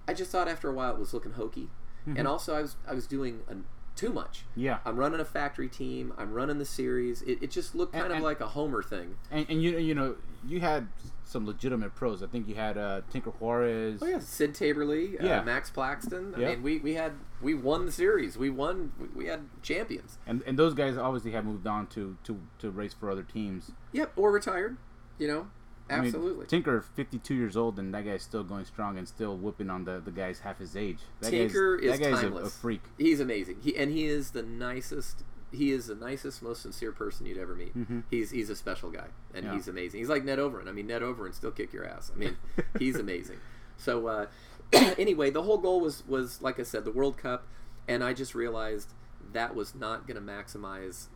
[0.07, 1.69] I just thought after a while it was looking hokey,
[2.07, 2.17] mm-hmm.
[2.17, 3.57] and also I was I was doing a,
[3.99, 4.45] too much.
[4.57, 4.79] Yeah.
[4.87, 6.13] I'm running a factory team.
[6.17, 7.21] I'm running the series.
[7.23, 9.17] It, it just looked And- kind of and- like a Homer thing.
[9.31, 10.89] And, and you you know you had
[11.25, 12.23] some legitimate pros.
[12.23, 13.99] I think you had uh, Tinker Juarez.
[14.03, 15.41] Oh yeah, Sid Taberlay, Yeah.
[15.41, 16.35] uh, Max Plaxton.
[16.35, 16.49] I Yeah.
[16.51, 18.39] mean, we, we had we won the series.
[18.39, 18.93] We won.
[18.99, 20.19] We, we had champions.
[20.27, 23.73] And and those guys obviously have moved on to to, to race for other teams.
[23.93, 24.77] Yep, or retired.
[25.19, 25.49] You know,
[25.91, 26.47] I mean, absolutely.
[26.47, 30.01] Tinker, 52 years old, and that guy's still going strong and still whooping on the,
[30.05, 30.99] the guys half his age.
[31.21, 32.83] That Tinker is that guy's a, a freak.
[32.99, 33.57] He's amazing.
[33.63, 35.25] He and he is the nicest.
[35.51, 37.73] He is the nicest, most sincere person you'd ever meet.
[38.11, 39.55] He's he's a special guy, and Yeah.
[39.55, 40.01] he's amazing.
[40.01, 40.69] He's like Ned Overend.
[40.69, 42.11] I mean, Ned Overend still kick your ass.
[42.15, 42.37] I mean,
[42.79, 43.39] he's amazing.
[43.79, 44.27] So uh,
[44.99, 47.47] anyway, the whole goal was was like I said, the World Cup,
[47.89, 48.93] and I just realized
[49.33, 51.07] that was not going to maximize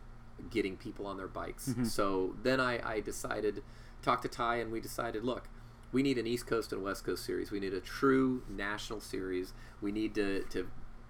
[0.49, 1.73] getting people on their bikes.
[1.83, 3.61] So then I, I decided,
[4.03, 5.49] talked to Ty, and we decided, look,
[5.91, 7.51] we need an East Coast and West Coast series.
[7.51, 9.53] We need a true national series.
[9.81, 10.67] We need to, to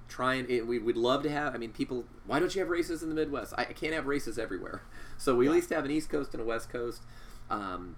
[0.07, 1.55] try and, and we, we'd love to have.
[1.55, 3.53] I mean, people, why don't you have races in the Midwest?
[3.57, 4.81] I, I can't have races everywhere.
[5.15, 7.03] So we at least have an East Coast and a West Coast.
[7.49, 7.95] Um,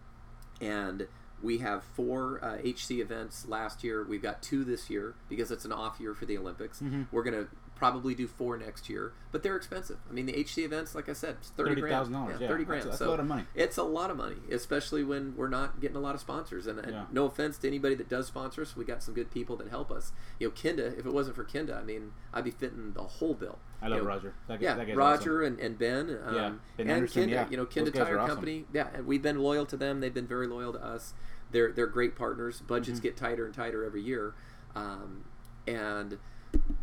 [0.61, 1.07] and
[1.41, 4.03] we have four uh, HC events last year.
[4.03, 6.81] We've got two this year because it's an off year for the Olympics.
[7.11, 9.97] We're gonna probably do four next year, but they're expensive.
[10.09, 12.07] I mean, the HC events, like I said, it's thirty grand.
[12.07, 12.47] $30,000, yeah.
[12.47, 12.83] thirty grand.
[12.83, 13.43] that's a so lot of money.
[13.53, 16.67] It's a lot of money, especially when we're not getting a lot of sponsors.
[16.67, 17.05] And, and Yeah.
[17.11, 19.91] no offense to anybody that does sponsor us, we got some good people that help
[19.91, 20.13] us.
[20.39, 20.97] You know, Kenda.
[20.97, 23.59] If it wasn't for Kenda, I mean, I'd be fitting the whole bill.
[23.81, 24.33] I love You know, Roger.
[24.47, 27.49] That, yeah, that Roger and, and Ben, um, Yeah, Ben and Kenda, yeah.
[27.49, 28.35] you know, Kenda Tire awesome.
[28.35, 28.65] Company.
[28.73, 29.99] Yeah, and we've been loyal to them.
[29.99, 31.13] They've been very loyal to us.
[31.51, 32.61] They're they're great partners.
[32.61, 33.03] Budgets Mm-hmm.
[33.07, 34.33] get tighter and tighter every year,
[34.75, 35.25] um,
[35.67, 36.17] and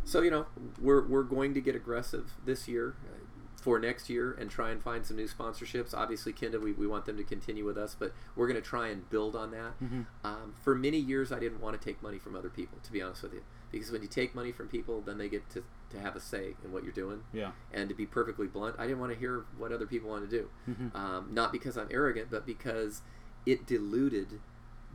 [0.04, 0.46] so you know
[0.80, 3.18] we're we're going to get aggressive this year uh,
[3.62, 5.94] for next year and try and find some new sponsorships.
[5.94, 8.88] Obviously, Kenda, we, we want them to continue with us, but we're going to try
[8.88, 9.80] and build on that.
[9.80, 10.02] Mm-hmm.
[10.24, 13.00] Um, for many years, I didn't want to take money from other people, to be
[13.00, 16.00] honest with you, because when you take money from people, then they get to, to
[16.00, 17.20] have a say in what you're doing.
[17.32, 17.52] Yeah.
[17.72, 20.36] And to be perfectly blunt, I didn't want to hear what other people want to
[20.36, 20.50] do.
[20.68, 20.96] Mm-hmm.
[20.96, 23.02] Um, not because I'm arrogant, but because
[23.46, 24.40] it diluted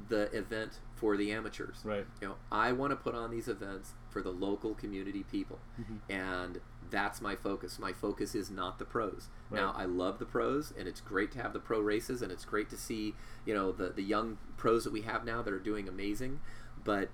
[0.09, 1.81] the event for the amateurs.
[1.83, 2.05] Right.
[2.21, 6.11] You know, I want to put on these events for the local community people, Mm-hmm.
[6.11, 7.77] and that's my focus.
[7.79, 9.27] My focus is not the pros.
[9.49, 9.59] Right.
[9.61, 12.45] Now, I love the pros, and it's great to have the pro races, and it's
[12.45, 13.13] great to see
[13.45, 16.39] you know the the young pros that we have now that are doing amazing.
[16.83, 17.09] But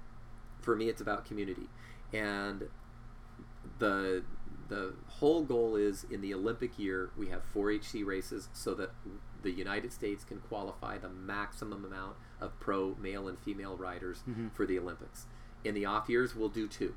[0.62, 1.70] for me, it's about community,
[2.14, 2.70] and
[3.80, 4.24] the
[4.70, 8.92] the whole goal is in the Olympic year we have four HC races so that
[9.44, 14.48] the United States can qualify the maximum amount of pro male and female riders Mm-hmm.
[14.50, 15.26] for the Olympics.
[15.64, 16.96] In the off years, we'll do two.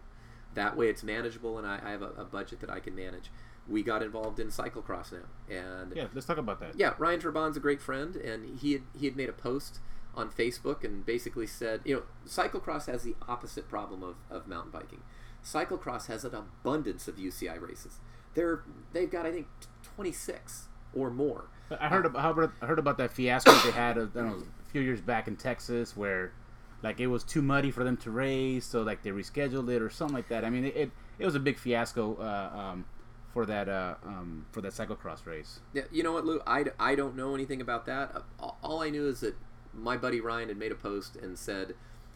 [0.55, 3.31] That way, it's manageable, and I, I have a, a budget that I can manage.
[3.69, 6.07] We got involved in cyclocross now, and Yeah.
[6.15, 6.79] Let's talk about that.
[6.79, 9.81] yeah, Ryan Trebon's a great friend, and he had, he had made a post
[10.15, 14.71] on Facebook and basically said, you know, cyclocross has the opposite problem of, of mountain
[14.71, 15.03] biking.
[15.45, 17.99] Cyclocross has an abundance of UCI races.
[18.35, 19.47] They're they've got I think
[19.83, 21.47] 26 or more.
[21.71, 25.01] I heard about I heard about that fiasco they had uh, know, a few years
[25.01, 26.33] back in Texas where
[26.83, 29.91] like it was too muddy for them to race, so like they rescheduled it or
[29.91, 30.45] something like that.
[30.45, 32.85] I mean, it it, it was a big fiasco uh, um,
[33.33, 35.61] for that uh, um, for that cyclocross race.
[35.73, 36.41] Yeah, you know what, Lou?
[36.47, 38.23] I, I don't know anything about that.
[38.41, 39.35] Uh, all I knew is that
[39.75, 41.75] my buddy Ryan had made a post and said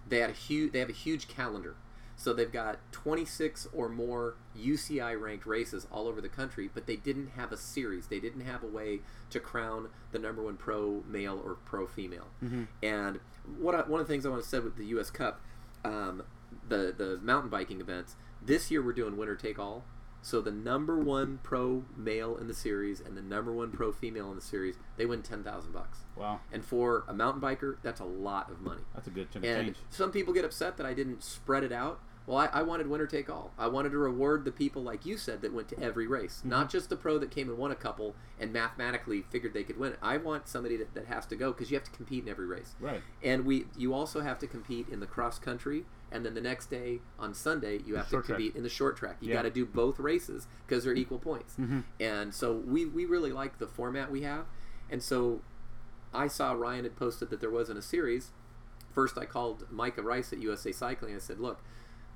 [0.09, 1.75] they had a huge they have a huge calendar
[2.21, 6.97] so they've got 26 or more UCI ranked races all over the country, but they
[6.97, 8.09] didn't have a series.
[8.09, 9.01] They didn't have a way
[9.31, 12.27] to crown the number one pro male or pro female.
[12.45, 12.65] Mm-hmm.
[12.83, 13.21] And
[13.59, 15.09] what I, one of the things I want to say with the U.S.
[15.09, 15.41] Cup,
[15.83, 16.23] um,
[16.69, 19.85] the the mountain biking events this year we're doing winner take all.
[20.23, 24.29] So the number one pro male in the series and the number one pro female
[24.29, 26.01] in the series, they win ten thousand bucks.
[26.15, 26.41] Wow!
[26.53, 28.83] And for a mountain biker, that's a lot of money.
[28.95, 29.77] That's a good chunk and change.
[29.89, 32.01] Some people get upset that I didn't spread it out.
[32.31, 33.51] Well, I, I, wanted winner take all.
[33.59, 36.51] I wanted to reward the people, like you said, that went to every race, mm-hmm.
[36.51, 39.77] not just the pro that came and won a couple and mathematically figured they could
[39.77, 39.99] win it.
[40.01, 42.47] I want somebody that, that has to go because you have to compete in every
[42.47, 42.77] race.
[42.79, 43.03] Right.
[43.21, 46.71] And we, you also have to compete in the cross country, and then the next
[46.71, 48.57] day on Sunday you have to compete track.
[48.57, 49.17] in the short track.
[49.21, 49.35] You yeah.
[49.35, 51.55] got to do both races because they're equal points.
[51.55, 51.81] Mm-hmm.
[51.99, 54.45] And so we we really like the format we have,
[54.89, 55.41] and so
[56.15, 58.31] I saw Ryan had posted that there wasn't a series.
[58.93, 61.15] First, I called Micah Rice at USA Cycling.
[61.15, 61.61] I said, "Look,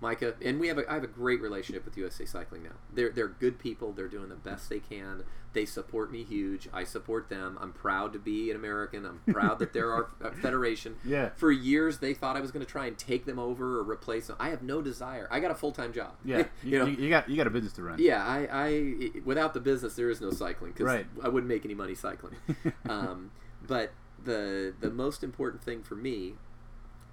[0.01, 2.77] Micah, and we have a, I have a great relationship with USA Cycling now.
[2.93, 3.93] They're they're good people.
[3.93, 5.25] They're doing the best they can.
[5.55, 6.69] They support me huge.
[6.73, 7.57] I support them.
[7.61, 9.07] I'm proud to be an American.
[9.07, 10.11] I'm proud that they're our
[10.43, 10.97] federation.
[11.05, 11.31] Yeah.
[11.37, 14.27] For years, they thought I was going to try and take them over or replace
[14.27, 14.37] them.
[14.41, 15.29] I have no desire.
[15.31, 16.15] I got a full time job.
[16.25, 16.39] Yeah.
[16.63, 16.87] you, you, know.
[16.87, 17.99] You got you got a business to run.
[18.01, 18.25] Yeah.
[18.25, 21.07] I, I without the business, there is no cycling because right.
[21.23, 22.35] I wouldn't make any money cycling.
[22.89, 23.31] um,
[23.67, 23.93] but
[24.23, 26.35] the the most important thing for me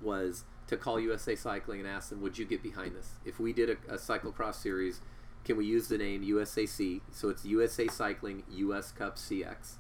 [0.02, 3.12] was to call USA Cycling and ask them, would you get behind this?
[3.26, 5.02] If we did a, a cyclocross series,
[5.44, 7.02] can we use the name USAC?
[7.12, 9.76] So it's USA Cycling US Cup CX.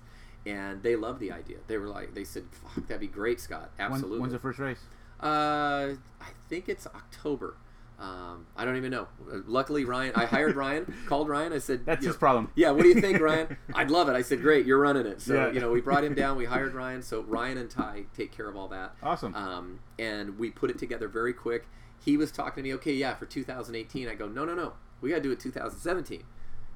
[0.45, 1.57] And they loved the idea.
[1.67, 3.71] They were like, they said, fuck, that'd be great, Scott.
[3.79, 4.11] Absolutely.
[4.11, 4.79] When, when's the first race?
[5.21, 7.55] Uh, I think it's October.
[8.01, 9.07] Um, I don't even know.
[9.45, 11.53] Luckily, Ryan, I hired Ryan, called Ryan.
[11.53, 13.57] I said, "That's his know, problem." Yeah, what do you think, Ryan?
[13.75, 14.13] I'd love it.
[14.13, 15.51] I said, "Great, you're running it." So yeah.
[15.51, 16.35] you know, we brought him down.
[16.35, 17.03] We hired Ryan.
[17.03, 18.95] So Ryan and Ty take care of all that.
[19.03, 19.35] Awesome.
[19.35, 21.67] Um, and we put it together very quick.
[22.03, 22.73] He was talking to me.
[22.75, 24.07] Okay, yeah, for 2018.
[24.07, 24.73] I go, no, no, no.
[24.99, 26.23] We got to do it 2017.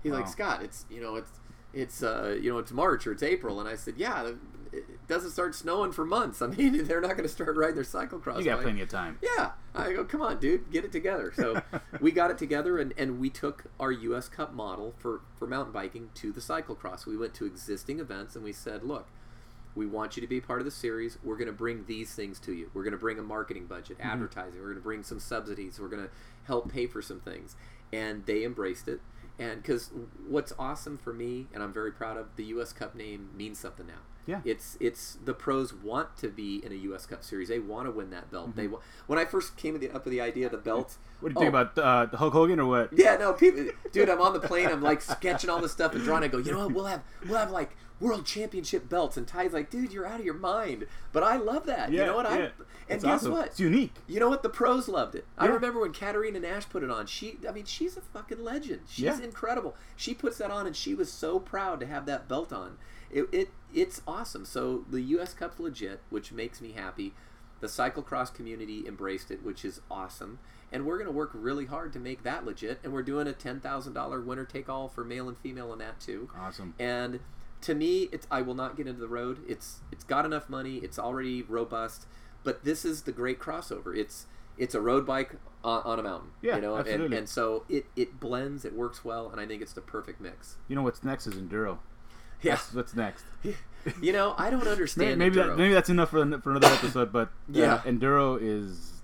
[0.04, 0.20] He's wow.
[0.20, 1.32] like, Scott, it's you know, it's
[1.74, 4.32] it's uh, you know, it's March or it's April, and I said, yeah,
[4.76, 6.42] it doesn't start snowing for months.
[6.44, 8.40] I mean, they're not going to start riding their cyclocross.
[8.40, 9.18] You got plenty of time.
[9.22, 9.52] Yeah.
[9.74, 11.34] I go, come on, dude, get it together.
[11.36, 11.62] So
[12.00, 14.30] we got it together, and, and we took our U.S.
[14.30, 17.06] Cup model for, for mountain biking to the cyclocross.
[17.06, 19.08] We went to existing events, and we said, look,
[19.76, 21.18] we want you to be part of the series.
[21.24, 22.72] We're going to bring these things to you.
[22.74, 24.10] We're going to bring a marketing budget, mm-hmm.
[24.10, 24.60] advertising.
[24.60, 25.80] We're going to bring some subsidies.
[25.80, 26.10] We're going to
[26.46, 27.56] help pay for some things.
[27.92, 29.02] And they embraced it.
[29.38, 29.92] And because
[30.28, 32.72] what's awesome for me, and I'm very proud of, the U.S.
[32.72, 34.04] Cup name means something now.
[34.26, 34.42] Yeah.
[34.44, 37.06] It's it's the pros want to be in a U.S.
[37.06, 37.50] Cup series.
[37.50, 38.50] They want to win that belt.
[38.50, 38.60] Mm-hmm.
[38.72, 40.98] They when I first came up with the idea of the belt.
[41.22, 42.90] What do you oh, think about uh, Hulk Hogan or what?
[42.94, 44.10] Yeah, no, people, dude.
[44.10, 44.68] I'm on the plane.
[44.68, 46.24] I'm like sketching all this stuff and drawing.
[46.26, 46.74] I go, you know what?
[46.74, 49.18] We'll have we'll have like world championship belts.
[49.18, 50.88] And Ty's like, dude, you're out of your mind.
[51.12, 51.92] But I love that.
[51.92, 52.26] Yeah, you know what?
[52.26, 52.36] Yeah.
[52.36, 52.52] I and
[52.90, 53.32] it's guess awesome.
[53.32, 53.48] what?
[53.48, 53.94] It's unique.
[54.08, 54.44] You know what?
[54.44, 55.26] The pros loved it.
[55.38, 55.46] Yeah.
[55.46, 57.08] I remember when Katerina Nash put it on.
[57.08, 58.82] She, I mean, she's a fucking legend.
[58.90, 59.22] She's yeah.
[59.22, 59.76] incredible.
[59.96, 62.78] She puts that on, and she was so proud to have that belt on.
[63.10, 64.46] It, it it's awesome.
[64.46, 65.34] So the U.S.
[65.34, 67.14] Cup's legit, which makes me happy.
[67.60, 70.40] The cyclocross community embraced it, which is awesome.
[70.72, 72.80] And we're going to work really hard to make that legit.
[72.84, 76.30] And we're doing a $10,000 winner take all for male and female in that too.
[76.38, 76.74] Awesome.
[76.80, 77.20] And
[77.62, 79.40] to me, it's I will not get into the road.
[79.48, 80.78] It's it's got enough money.
[80.78, 82.06] It's already robust.
[82.44, 83.96] But this is the great crossover.
[83.96, 86.30] It's it's a road bike on, on a mountain.
[86.42, 87.06] Yeah, you know, absolutely.
[87.06, 88.66] And, and so it it blends.
[88.66, 90.58] It works well, and I think it's the perfect mix.
[90.68, 91.80] You know what's next is enduro.
[92.42, 93.26] Yeah, that's, what's next.
[94.02, 95.18] you know, I don't understand.
[95.18, 97.12] maybe maybe, that, maybe that's enough for for another episode.
[97.12, 99.02] But uh, yeah, enduro is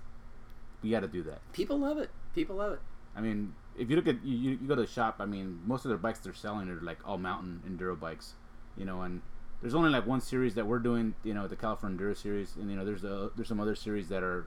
[0.82, 1.40] we got to do that.
[1.52, 2.10] People love it.
[2.34, 2.80] People love it.
[3.16, 5.16] I mean, if you look at you, you go to the shop.
[5.20, 8.34] I mean, most of the bikes they're selling are like all mountain enduro bikes
[8.76, 9.20] you know, and
[9.60, 12.70] there's only like one series that we're doing, you know, the California Enduro series, and
[12.70, 14.46] you know, there's a there's some other series that are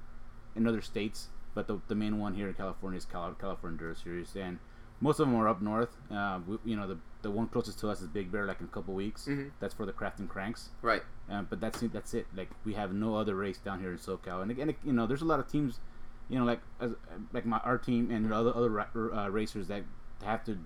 [0.55, 4.01] in other states, but the, the main one here in California is Cal- California Enduro
[4.01, 4.59] series, and
[5.05, 5.95] most of them are up north.
[6.11, 8.65] Uh, we, you know, the the one closest to us is Big Bear, like in
[8.65, 9.25] a couple weeks.
[9.25, 9.49] Mm-hmm.
[9.59, 11.03] That's for the Crafting Cranks, right?
[11.29, 11.93] Um, but that's it.
[11.93, 12.25] That's it.
[12.35, 15.21] Like we have no other race down here in SoCal, and again, you know, there's
[15.21, 15.79] a lot of teams,
[16.27, 16.91] you know, like as,
[17.33, 19.83] like my our team and other other uh, racers that
[20.23, 20.57] have to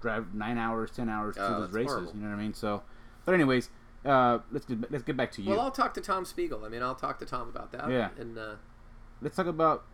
[0.00, 1.92] drive nine hours, ten hours to oh, those races.
[1.92, 2.12] Horrible.
[2.16, 2.54] You know what I mean?
[2.54, 2.82] So,
[3.24, 3.70] but anyways,
[4.04, 5.50] uh, let's get let's get back to you.
[5.50, 6.64] Well, I'll talk to Tom Spiegel.
[6.64, 7.90] I mean, I'll talk to Tom about that.
[7.90, 8.08] Yeah.
[8.18, 8.54] And uh,
[9.22, 9.84] let's talk about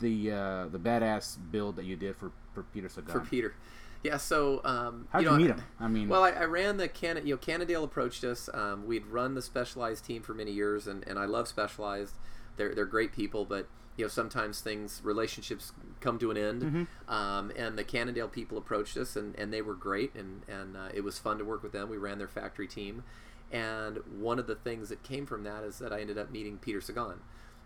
[0.00, 3.12] the uh, the badass build that you did for for Peter Sagan.
[3.12, 3.54] for Peter,
[4.02, 4.16] yeah.
[4.16, 5.62] So um, How'd you, know, meet him?
[5.80, 8.48] I mean, Well, I, I ran the Can you know Cannondale approached us.
[8.52, 12.14] Um, we'd run the Specialized team for many years, and, and I love Specialized.
[12.56, 16.62] They're they're great people, but you know sometimes things relationships come to an end.
[16.62, 17.12] Mm-hmm.
[17.12, 20.88] Um, and the Cannondale people approached us, and, and they were great, and and uh,
[20.94, 21.88] it was fun to work with them.
[21.88, 23.02] We ran their factory team,
[23.50, 26.58] and one of the things that came from that is that I ended up meeting
[26.58, 27.20] Peter Sagan.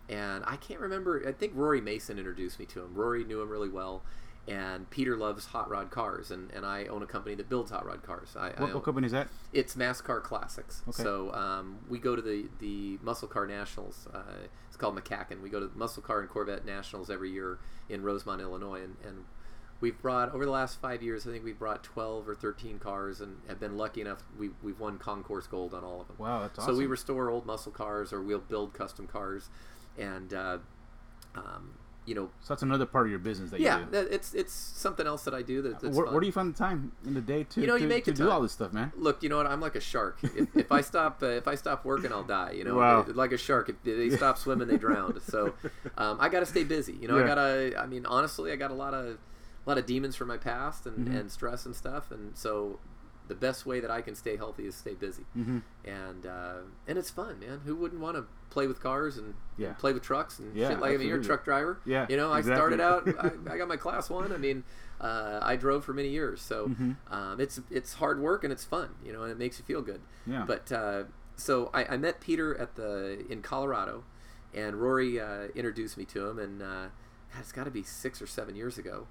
[0.09, 1.23] And I can't remember.
[1.27, 2.93] I think Rory Mason introduced me to him.
[2.93, 4.03] Rory knew him really well,
[4.47, 7.85] and Peter loves hot rod cars, and, and I own a company that builds hot
[7.85, 8.35] rod cars.
[8.37, 9.29] I, I what, own, what company is that?
[9.53, 10.81] it's NASCAR Classics.
[10.89, 11.03] Okay.
[11.03, 14.07] So um, we go to the, the Muscle Car Nationals.
[14.13, 14.19] Uh,
[14.67, 15.41] it's called McCacken.
[15.41, 19.23] We go to Muscle Car and Corvette Nationals every year in Rosemont, Illinois, and, and
[19.79, 21.27] we've brought over the last five years.
[21.27, 24.23] I think we've brought twelve or thirteen cars, and have been lucky enough.
[24.39, 26.15] We we've won concourse gold on all of them.
[26.17, 29.49] Wow, that's So we restore old muscle cars, or we'll build custom cars,
[29.97, 30.57] and uh,
[31.35, 31.71] um,
[32.05, 33.97] you know, So that's another part of your business that yeah, you do.
[34.11, 35.61] it's it's something else that I do.
[35.61, 37.75] That, that's Where, where do you find the time in the day to You know,
[37.75, 38.91] you make to do all this stuff, man?
[38.97, 39.47] Look, you know what?
[39.47, 40.17] I'm like a shark.
[40.21, 42.51] If, if I stop, uh, if I stop working, I'll die.
[42.51, 43.05] You know, Wow.
[43.07, 43.69] like a shark.
[43.69, 45.19] If they stop swimming, they drown.
[45.21, 45.53] So,
[45.97, 46.93] um, I got to stay busy.
[46.93, 47.23] You know, Yeah.
[47.23, 47.73] I gotta.
[47.79, 49.05] I mean, honestly, I got a lot of,
[49.65, 51.19] a lot of demons from my past and, Mhm.
[51.21, 52.11] and stress and stuff.
[52.11, 52.79] And so,
[53.27, 55.23] the best way that I can stay healthy is stay busy.
[55.37, 55.59] Mm-hmm.
[55.85, 56.53] And uh,
[56.87, 57.61] and it's fun, man.
[57.65, 59.69] Who wouldn't want to play with cars and, Yeah.
[59.69, 60.79] and play with trucks and Yeah, shit?
[60.79, 61.79] Like I mean, you're a truck driver.
[61.85, 63.07] Yeah, You know, I started out.
[63.19, 64.31] I, I got my class one.
[64.33, 64.63] I mean,
[65.01, 66.95] uh, I drove for many years, so Mhm.
[67.11, 69.81] um, it's it's hard work and it's fun, you know, and it makes you feel
[69.81, 70.01] good.
[70.27, 70.43] Yeah.
[70.47, 71.03] But uh,
[71.35, 74.03] so I, I met Peter at the in Colorado,
[74.53, 76.65] and Rory uh, introduced me to him, and uh,
[77.33, 79.07] God, it's got to be six or seven years ago,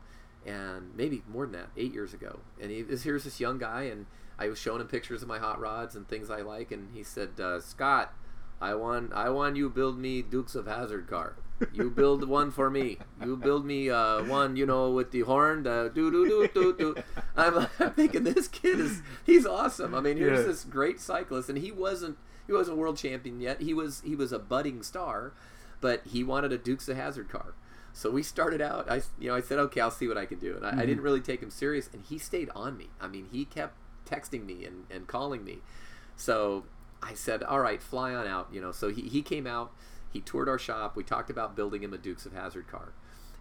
[0.46, 2.40] and maybe more than that, eight years ago.
[2.60, 4.06] And he here's this young guy, and
[4.38, 7.02] I was showing him pictures of my hot rods and things I like, and he
[7.02, 8.12] said, uh, Scott.
[8.60, 11.34] I want I want you build me Dukes of Hazzard car.
[11.72, 12.96] You build one for me.
[13.20, 16.76] You build me uh, one, you know, with the horn, the do do do do
[16.94, 17.02] do.
[17.36, 19.96] I'm, I'm thinking this kid is he's awesome.
[19.96, 20.46] I mean, here's Yeah.
[20.46, 23.60] this great cyclist, and he wasn't he wasn't world champion yet.
[23.62, 25.32] He was he was a budding star,
[25.80, 27.54] but he wanted a Dukes of Hazzard car.
[27.92, 28.90] So we started out.
[28.90, 30.86] I you know I said okay, I'll see what I can do, and I, I
[30.86, 32.88] didn't really take him serious, and he stayed on me.
[33.00, 33.76] I mean, he kept
[34.08, 35.58] texting me and, and calling me.
[36.16, 36.64] So
[37.02, 38.48] I said, all right, fly on out.
[38.52, 39.72] You know, so he, he came out,
[40.12, 40.96] he toured our shop.
[40.96, 42.92] We talked about building him a Dukes of Hazzard car,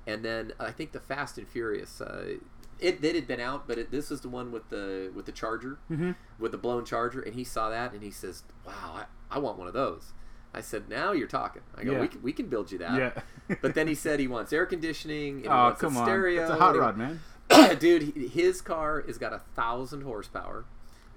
[0.06, 2.02] and then I think the Fast and Furious.
[2.02, 2.36] Uh,
[2.80, 5.32] it, it had been out, but it, this is the one with the with the
[5.32, 6.16] Charger, Mhm.
[6.40, 9.58] with the blown Charger, and he saw that and he says, "Wow, I, I want
[9.60, 10.14] one of those."
[10.54, 12.02] I said, "Now you're talking." I go, Yeah.
[12.02, 13.56] "We can, we can build you that." Yeah.
[13.62, 16.06] but then he said he wants air conditioning and oh, come a on.
[16.06, 16.42] stereo.
[16.42, 17.20] It's a hot rod, man.
[17.80, 18.14] dude.
[18.34, 20.66] His car has got a thousand horsepower.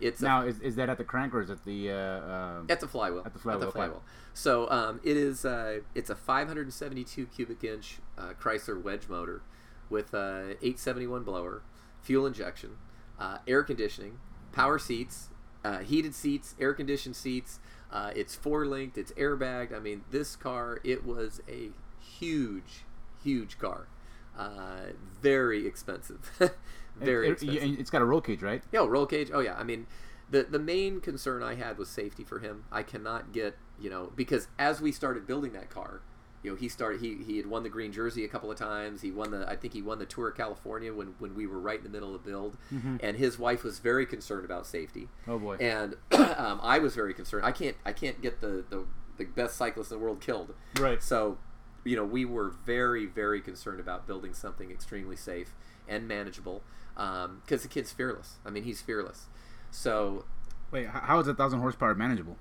[0.00, 1.90] It's a Now, is, is that at the crank or is it the?
[1.90, 3.22] Uh, uh, At the flywheel.
[3.24, 3.90] At the flywheel, okay.
[4.34, 5.44] So um, it is.
[5.44, 9.42] Uh, it's a 572 cubic inch uh, Chrysler wedge motor
[9.88, 11.62] with a 871 blower,
[12.02, 12.70] fuel injection,
[13.18, 14.18] uh, air conditioning,
[14.52, 15.28] power seats,
[15.64, 17.60] uh, heated seats, air conditioned seats.
[17.94, 18.98] Uh, it's four linked.
[18.98, 19.72] It's airbagged.
[19.72, 20.80] I mean, this car.
[20.82, 21.70] It was a
[22.18, 22.84] huge,
[23.22, 23.86] huge car.
[24.36, 24.90] Uh,
[25.22, 26.28] very expensive.
[26.96, 27.78] very it, it, expensive.
[27.80, 28.62] it's got a roll cage, right?
[28.72, 29.30] Yeah, roll cage.
[29.32, 29.86] Oh yeah, I mean,
[30.28, 32.64] the the main concern I had was safety for him.
[32.72, 36.00] I cannot get you know because as we started building that car,
[36.44, 39.00] you know he started he, he had won the green jersey a couple of times.
[39.00, 41.58] He won the I think he won the Tour of California when when we were
[41.58, 42.56] right in the middle of the build,
[43.00, 45.08] and his wife was very concerned about safety.
[45.26, 45.56] Oh boy.
[45.56, 47.46] And um, I was very concerned.
[47.46, 48.84] I can't I can't get the the,
[49.16, 50.54] the best cyclist in the world killed.
[50.78, 51.02] Right.
[51.02, 51.38] So,
[51.82, 55.54] you know, we were very, very concerned about building something extremely safe
[55.88, 56.62] and manageable
[56.94, 58.36] because the kid's fearless.
[58.44, 59.26] I mean, he's fearless.
[59.70, 60.24] So,
[60.70, 62.36] Wait, how is a thousand horsepower manageable?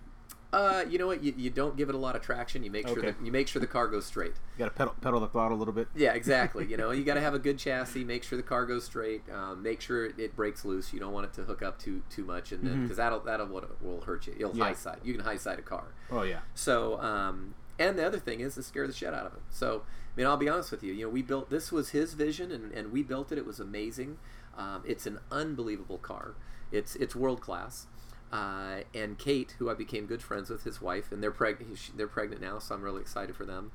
[0.54, 1.22] Uh, you know what?
[1.24, 2.64] You, you don't give it a lot of traction.
[2.64, 3.12] You make sure Okay.
[3.12, 4.34] that you make sure the car goes straight.
[4.56, 5.88] You got to pedal pedal the throttle a little bit.
[5.96, 6.66] Yeah, exactly.
[6.68, 8.04] you know, you got to have a good chassis.
[8.04, 9.24] Make sure the car goes straight.
[9.34, 10.94] Um, make sure it, it breaks loose.
[10.94, 13.48] You don't want it to hook up too too much, and then because that'll that'll
[13.48, 14.36] what will hurt you.
[14.38, 14.60] You'll Mm-hmm.
[14.60, 14.66] Yeah.
[14.66, 15.00] high side.
[15.04, 15.86] You can high side a car.
[16.12, 16.40] Oh yeah.
[16.54, 19.42] So, um, and the other thing is to scare the shit out of him.
[19.50, 19.82] So,
[20.16, 20.94] I mean, I'll be honest with you.
[20.94, 23.40] You know, we built this was his vision, and, and we built it.
[23.40, 24.20] It was amazing.
[24.56, 26.36] Um, it's an unbelievable car.
[26.72, 27.88] It's it's world class.
[28.34, 31.92] Uh, and Kate, who I became good friends with, his wife, and they're pregnant.
[31.96, 33.72] They're pregnant now, so I'm really excited for them.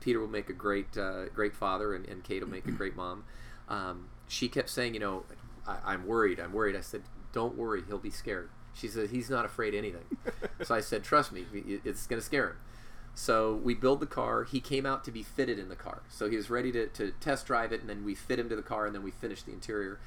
[0.00, 2.96] Peter will make a great uh, great father, and, and Kate will make a great
[2.96, 3.24] mom.
[3.68, 5.24] Um, she kept saying, you know,
[5.66, 6.40] I, I'm worried.
[6.40, 6.74] I'm worried.
[6.74, 7.02] I said,
[7.34, 7.82] don't worry.
[7.86, 8.48] He'll be scared.
[8.72, 10.04] She said he's not afraid of anything.
[10.62, 11.44] so I said, trust me,
[11.84, 12.56] it's going to scare him.
[13.14, 14.44] So we build the car.
[14.44, 16.02] He came out to be fitted in the car.
[16.08, 18.56] So he was ready to, to test drive it, and then we fit him to
[18.56, 19.98] the car, and then we finished the interior.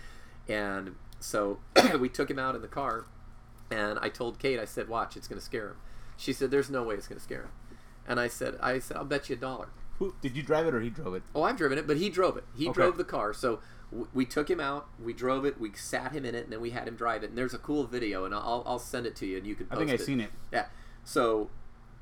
[0.47, 1.59] And so
[1.99, 3.05] we took him out in the car,
[3.71, 5.77] And I told Kate, I said, "Watch, it's going to scare him."
[6.17, 7.51] She said, "There's no way it's going to scare him."
[8.07, 9.69] And I said, "I said I'll bet you a dollar."
[9.99, 11.23] Who, did you drive it or he drove it?
[11.35, 12.43] Oh, I've driven it, but he drove it.
[12.55, 12.73] He Okay.
[12.73, 13.33] drove the car.
[13.33, 13.59] So
[13.91, 16.59] w- we took him out, we drove it, we sat him in it, and then
[16.59, 17.29] we had him drive it.
[17.29, 19.67] And there's a cool video, and I'll, I'll send it to you, and you can.
[19.69, 20.03] I think I've it.
[20.05, 20.31] seen it.
[20.51, 20.65] Yeah.
[21.03, 21.49] So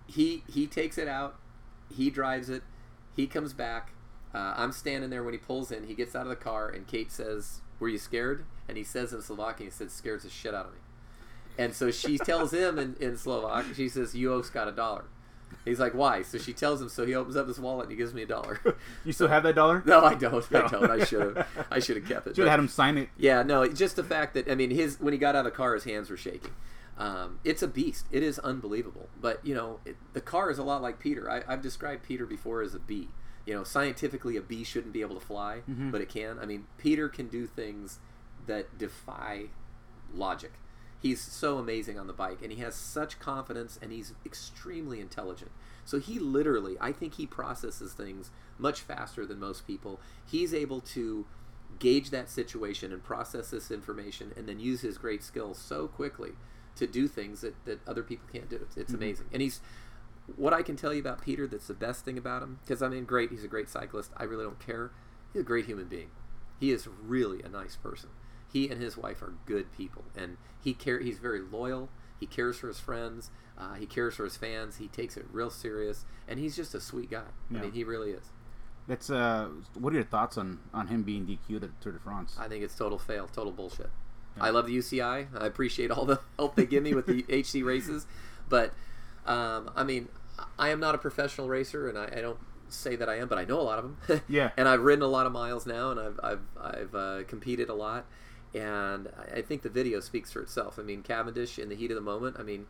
[0.07, 1.35] he he takes it out,
[1.93, 2.63] he drives it,
[3.15, 3.91] he comes back.
[4.33, 5.85] Uh, I'm standing there when he pulls in.
[5.87, 9.11] He gets out of the car, and Kate says, "Were you scared?" And he says
[9.11, 10.79] in Slovakian, he said, "Scares the shit out of me."
[11.59, 15.03] And so she tells him in, in Slovak, she says, "You owe Scott a dollar."
[15.65, 16.89] He's like, "Why?" So she tells him.
[16.89, 18.59] So he opens up his wallet and he gives me a dollar.
[19.05, 19.83] You still have that dollar?
[19.85, 20.45] no, I don't.
[20.55, 20.89] I don't.
[20.89, 21.47] I should have.
[21.71, 22.35] I should have kept it.
[22.35, 23.09] Should have had him sign it.
[23.17, 25.57] yeah, no, just the fact that I mean, his when he got out of the
[25.57, 26.51] car, his hands were shaking.
[26.97, 28.05] Um, it's a beast.
[28.11, 29.07] It is unbelievable.
[29.19, 31.29] But you know, it, the car is a lot like Peter.
[31.29, 33.09] I, I've described Peter before as a bee.
[33.45, 35.91] You know, scientifically, a bee shouldn't be able to fly, Mhm.
[35.91, 36.37] but it can.
[36.39, 37.99] I mean, Peter can do things
[38.47, 39.45] that defy
[40.13, 40.53] logic.
[41.01, 45.51] He's so amazing on the bike, and he has such confidence, and he's extremely intelligent.
[45.85, 49.99] So he literally, I think he processes things much faster than most people.
[50.25, 51.25] He's able to
[51.79, 56.31] gauge that situation and process this information, and then use his great skills so quickly
[56.75, 58.57] to do things that, that other people can't do.
[58.57, 59.01] It's, it's mm-hmm.
[59.01, 59.61] amazing, and he's
[60.35, 61.47] what I can tell you about Peter.
[61.47, 63.31] That's the best thing about him, because I mean, great.
[63.31, 64.11] He's a great cyclist.
[64.17, 64.91] I really don't care.
[65.31, 66.11] He's a great human being.
[66.59, 68.09] He is really a nice person.
[68.51, 70.99] He and his wife are good people, and he care.
[70.99, 71.89] He's very loyal.
[72.19, 73.31] He cares for his friends.
[73.57, 74.77] Uh, he cares for his fans.
[74.77, 77.23] He takes it real serious, and he's just a sweet guy.
[77.51, 77.59] Yeah.
[77.59, 78.31] I mean, he really is.
[78.87, 79.49] That's uh.
[79.75, 82.35] What are your thoughts on on him being DQ'd at Tour de France?
[82.39, 83.89] I think it's total fail, total bullshit.
[84.37, 84.45] Yeah.
[84.45, 85.27] I love the UCI.
[85.39, 88.07] I appreciate all the help they give me with the HC races,
[88.47, 88.73] but
[89.25, 90.07] um, I mean,
[90.57, 92.39] I am not a professional racer, and I, I don't
[92.69, 94.21] say that I am, but I know a lot of them.
[94.27, 94.51] Yeah.
[94.57, 97.73] and I've ridden a lot of miles now, and I've I've I've uh, competed a
[97.75, 98.05] lot,
[98.53, 100.77] and I- think the video speaks for itself.
[100.79, 102.37] I mean, Cavendish in the heat of the moment.
[102.39, 102.67] I mean.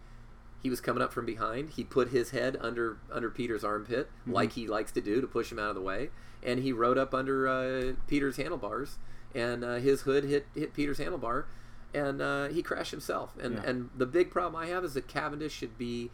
[0.62, 1.70] He was coming up from behind.
[1.70, 5.50] He put his head under under Peter's armpit, like he likes to do, to push
[5.54, 6.10] him out of the way.
[6.44, 8.98] And he rode up under uh, Peter's handlebars,
[9.34, 11.46] and uh, his hood hit hit Peter's handlebar,
[11.94, 13.38] and uh, he crashed himself.
[13.42, 13.62] And Yeah.
[13.70, 16.12] and the big problem I have is that Cavendish should be.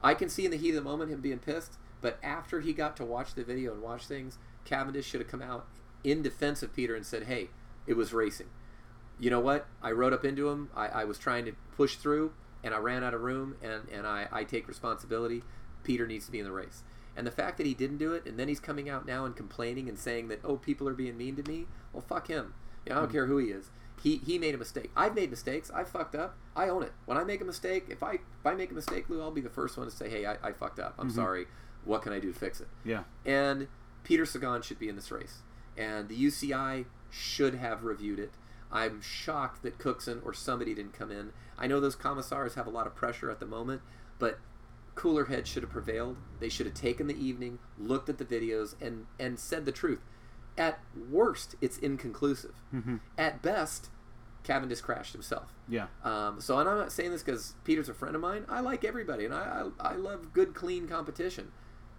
[0.00, 2.72] I can see in the heat of the moment him being pissed, but after he
[2.72, 5.66] got to watch the video and watch things, Cavendish should have come out
[6.04, 7.50] in defense of Peter and said, "Hey,
[7.84, 8.46] it was racing.
[9.18, 9.66] You know what?
[9.82, 10.70] I rode up into him.
[10.74, 14.06] I, I was trying to push through, and I ran out of room, and and
[14.06, 15.42] I, I take responsibility.
[15.84, 16.82] Peter needs to be in the race."
[17.16, 19.34] And the fact that he didn't do it, and then he's coming out now and
[19.34, 22.54] complaining and saying that, "Oh, people are being mean to me." Well, fuck him.
[22.86, 23.12] You know, I don't mm-hmm.
[23.12, 23.70] care who he is.
[24.00, 24.90] He, he made a mistake.
[24.96, 25.70] I've made mistakes.
[25.74, 26.36] I fucked up.
[26.54, 26.92] I own it.
[27.06, 29.40] When I make a mistake, if I if I make a mistake, Lou, I'll be
[29.40, 30.94] the first one to say, "Hey, I, I fucked up.
[30.98, 31.16] I'm mm-hmm.
[31.16, 31.46] sorry.
[31.84, 33.02] What can I do to fix it?" Yeah.
[33.26, 33.66] And
[34.04, 35.38] Peter Sagan should be in this race.
[35.76, 38.32] And the UCI should have reviewed it.
[38.70, 41.32] I'm shocked that Cookson or somebody didn't come in.
[41.58, 43.82] I know those commissars have a lot of pressure at the moment,
[44.18, 44.38] but
[44.94, 46.16] cooler heads should have prevailed.
[46.40, 50.00] They should have taken the evening, looked at the videos, and, and said the truth.
[50.56, 52.54] At worst, it's inconclusive.
[53.16, 53.90] At best,
[54.42, 55.54] Cavendish crashed himself.
[55.68, 55.86] Yeah.
[56.02, 58.44] Um, so, and I'm not saying this because Peter's a friend of mine.
[58.48, 61.52] I like everybody, and I, I, I love good, clean competition.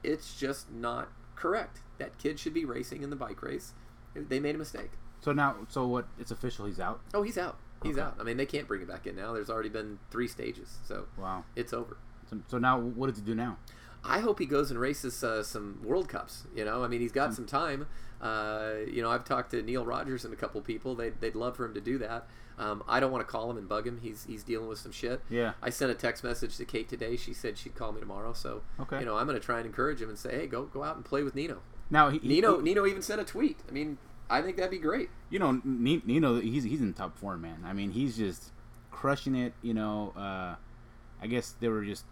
[0.04, 1.80] It's just not correct.
[2.00, 3.74] That kid should be racing in the bike race.
[4.14, 4.92] They made a mistake.
[5.22, 6.08] So now, so what?
[6.20, 6.66] It's official.
[6.66, 7.02] He's out.
[7.14, 7.58] Oh, he's out.
[7.84, 8.02] He's Okay.
[8.02, 8.16] out.
[8.20, 9.34] I mean, they can't bring him back in now.
[9.34, 11.46] There's already been three stages, so Wow.
[11.56, 11.98] it's over.
[12.30, 13.58] So, so now, what does he do now?
[14.04, 16.44] I hope he goes and races uh, some World Cups.
[16.56, 17.88] You know, I mean, he's got some time.
[18.22, 20.96] Uh, you know, I've talked to Neil Rogers and a couple people.
[20.96, 22.28] They'd, they'd love for him to do that.
[22.58, 24.00] Um, I don't want to call him and bug him.
[24.02, 25.22] He's he's dealing with some shit.
[25.30, 25.54] Yeah.
[25.62, 27.16] I sent a text message to Kate today.
[27.16, 28.34] She said she'd call me tomorrow.
[28.34, 29.00] So Okay.
[29.00, 30.98] you know, I'm going to try and encourage him and say, hey, go go out
[30.98, 31.62] and play with Nino.
[31.90, 33.60] Now, he, he- Nino he- Nino even sent a tweet.
[33.70, 33.98] I mean,
[34.30, 35.10] I think that'd be great.
[35.30, 37.64] you know, Ni- Nino, he's he's in top form, man.
[37.66, 38.52] I mean, he's just
[38.92, 39.54] crushing it.
[39.62, 40.56] You know, uh,
[41.22, 42.06] I guess they were just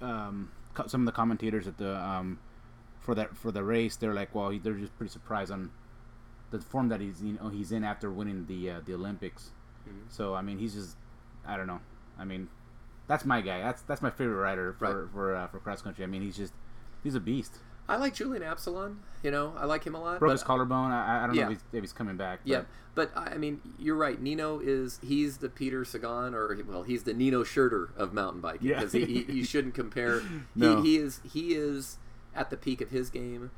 [0.00, 0.50] um,
[0.86, 2.38] some of the commentators at the um,
[3.00, 3.96] for that for the race.
[3.96, 5.70] They're like, well, they're just pretty surprised on
[6.50, 9.50] the form that he's you know he's in after winning the uh, the Olympics.
[9.88, 10.10] Mhm.
[10.10, 10.96] So I mean, he's just
[11.46, 11.80] I don't know.
[12.18, 12.48] I mean,
[13.06, 13.60] that's my guy.
[13.60, 15.12] That's that's my favorite rider for Right.
[15.12, 16.04] for uh, for cross country.
[16.04, 16.54] I mean, he's just
[17.02, 17.58] he's a beast.
[17.88, 19.00] I like Julien Absalon.
[19.22, 20.18] You know, I like him a lot.
[20.18, 20.90] Broke but- his collarbone.
[20.92, 21.44] I, I don't Yeah.
[21.46, 22.40] know if he's, if he's coming back.
[22.44, 22.62] Yeah,
[22.94, 24.20] but I mean, you're right.
[24.20, 28.68] Nino is he's the Peter Sagan, or well, he's the Nino Schurter of mountain biking
[28.68, 28.76] Yeah.
[28.76, 30.20] because he, he, you shouldn't compare.
[30.54, 30.82] No.
[30.82, 31.98] He, he is he is
[32.34, 33.50] at the peak of his game.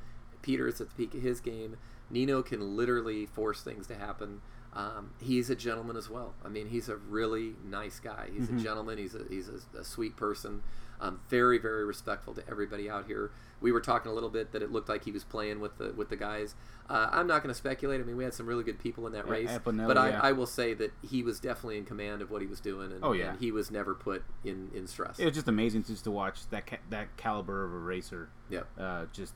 [0.42, 1.76] Peter is at the peak of his game.
[2.08, 4.40] Nino can literally force things to happen.
[4.72, 6.34] Um, he's a gentleman as well.
[6.44, 8.28] I mean, he's a really nice guy.
[8.32, 8.58] He's Mm-hmm.
[8.58, 8.98] a gentleman.
[8.98, 10.62] He's a he's a, a sweet person.
[11.00, 13.30] Um, very very respectful to everybody out here.
[13.60, 15.92] We were talking a little bit that it looked like he was playing with the
[15.92, 16.54] with the guys.
[16.88, 18.00] Uh, I'm not going to speculate.
[18.00, 20.20] I mean, we had some really good people in that Yeah, race, but I, yeah.
[20.22, 23.04] I will say that he was definitely in command of what he was doing, and,
[23.04, 23.30] Oh, yeah.
[23.30, 25.18] and he was never put in in stress.
[25.20, 28.28] It was just amazing to just to watch that ca- that caliber of a racer
[28.48, 28.66] Yep.
[28.78, 29.34] uh, just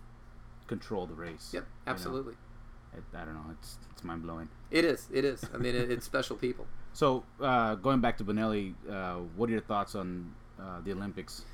[0.67, 1.51] control the race.
[1.53, 1.63] Yep.
[1.63, 1.93] you know?
[1.93, 2.35] Absolutely.
[2.97, 3.51] It, I don't know.
[3.53, 4.49] It's it's mind blowing.
[4.71, 5.09] It is.
[5.13, 5.45] It is.
[5.55, 6.67] I mean, it, it's special people.
[6.93, 11.45] So uh, going back to Bonelli, uh, what are your thoughts on uh, the Olympics?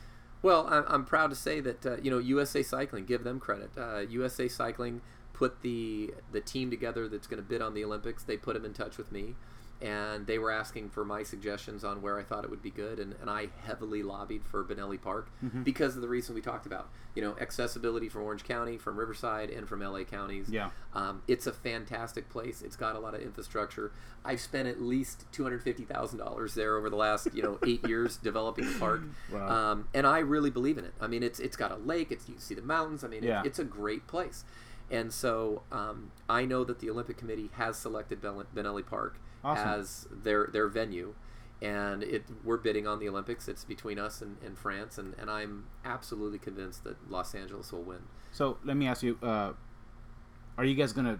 [0.42, 3.70] Well, I'm, proud to say that uh, you know USA Cycling, give them credit.
[3.76, 5.02] Uh, USA Cycling
[5.34, 8.22] put the the team together that's going to bid on the Olympics.
[8.22, 9.34] They put them in touch with me,
[9.82, 12.98] and they were asking for my suggestions on where I thought it would be good,
[12.98, 15.62] and, and I heavily lobbied for Bonelli Park Mm-hmm.
[15.62, 16.88] because of the reason we talked about.
[17.14, 20.48] You know, accessibility from Orange County, from Riverside, and from LA counties.
[20.48, 20.70] Yeah.
[20.94, 22.62] Um, it's a fantastic place.
[22.62, 23.90] It's got a lot of infrastructure.
[24.24, 27.58] I've spent at least two hundred fifty thousand dollars there over the last you know
[27.66, 29.02] eight years developing the park,
[29.32, 29.48] Wow.
[29.72, 30.94] um, and I really believe in it.
[31.00, 32.12] I mean, it's it's got a lake.
[32.12, 33.02] It's you see the mountains.
[33.02, 33.40] I mean, Yeah.
[33.40, 34.44] it, it's a great place.
[34.92, 39.68] And so um, I know that the Olympic Committee has selected Bonelli Park Awesome.
[39.80, 41.14] as their their venue,
[41.62, 43.48] and it we're bidding on the Olympics.
[43.48, 47.82] It's between us and, and France, and, and I'm absolutely convinced that Los Angeles will
[47.82, 48.02] win.
[48.32, 49.52] So let me ask you: uh,
[50.58, 51.18] Are you guys gonna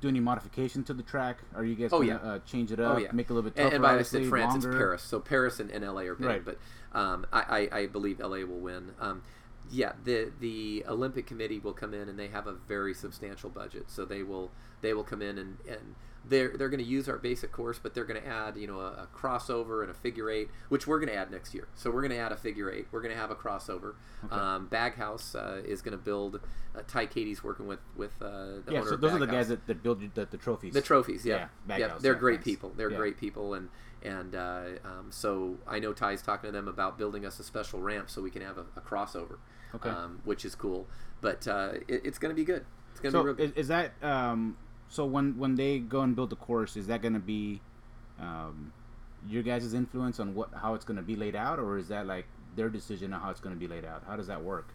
[0.00, 1.38] do any modification to the track?
[1.54, 2.30] Are you guys Oh, gonna yeah.
[2.30, 3.74] uh, change it up, Oh yeah, make it a little bit And- tougher?
[3.76, 4.68] And, by I said France, longer?
[4.70, 5.02] it's Paris.
[5.02, 6.44] So Paris and, and LA are big, Right.
[6.44, 6.58] but
[6.92, 8.92] um, I, I, I believe LA will win.
[8.98, 9.22] Um,
[9.70, 13.84] yeah, the the Olympic Committee will come in and they have a very substantial budget,
[13.90, 14.50] so they will
[14.80, 15.94] they will come in and, and
[16.28, 18.80] they're they're going to use our basic course, but they're going to add you know
[18.80, 21.68] a, a crossover and a figure eight, which we're going to add next year.
[21.74, 22.86] So we're going to add a figure eight.
[22.92, 23.94] We're going to have a crossover.
[24.30, 26.40] Um, Baghouse uh, is going to build.
[26.76, 29.48] Uh, Ty Kady's working with with uh, the Yeah, owner so those are the guys
[29.48, 30.72] that, that build the, the trophies.
[30.74, 32.44] The trophies, yeah, Yeah, yeah, Baghouse, they're yeah, great thanks.
[32.44, 32.72] people.
[32.76, 33.68] They're great people, and
[34.02, 37.80] and uh, um, so I know Ty's talking to them about building us a special
[37.80, 39.38] ramp so we can have a, a crossover,
[39.74, 39.88] Okay.
[39.90, 40.86] um, which is cool.
[41.20, 42.64] But uh, it, it's going to be good.
[42.92, 43.50] It's going to So be real good.
[43.50, 44.56] is, is that um,
[44.90, 47.60] so when when they go and build the course, is that going to be
[48.20, 48.72] um,
[49.28, 52.06] your guys' influence on what how it's going to be laid out, or is that
[52.06, 52.26] like
[52.56, 54.02] their decision on how it's going to be laid out?
[54.06, 54.66] How does that work?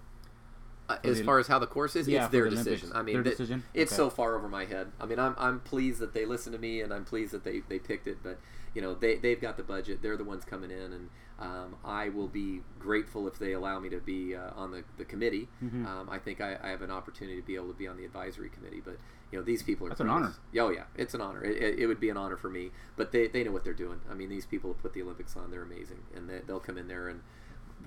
[1.04, 2.82] As far as how the course is, Yeah, it's their the Olympics.
[2.82, 2.96] decision.
[2.96, 3.64] I mean, Their th- decision?
[3.74, 3.98] it's Okay.
[3.98, 4.92] so far over my head.
[5.00, 7.62] I mean, I'm, I'm pleased that they listened to me, and I'm pleased that they,
[7.68, 8.18] they picked it.
[8.24, 8.40] But
[8.74, 10.02] you know, they they've got the budget.
[10.02, 11.10] They're the ones coming in, and
[11.40, 15.06] um, I will be grateful if they allow me to be uh, on the, the
[15.06, 15.48] committee.
[15.64, 15.86] Mm-hmm.
[15.86, 18.06] Um, I think I, I have an opportunity to be able to be on the
[18.06, 18.82] advisory committee.
[18.84, 18.98] But
[19.32, 20.34] you know, these people are That's an honor.
[20.60, 21.44] Oh yeah, it's an honor.
[21.44, 22.72] It, it, it would be an honor for me.
[22.96, 24.02] But they, they know what they're doing.
[24.10, 26.78] I mean, these people who put the Olympics on, they're amazing, and they, they'll come
[26.78, 27.22] in there and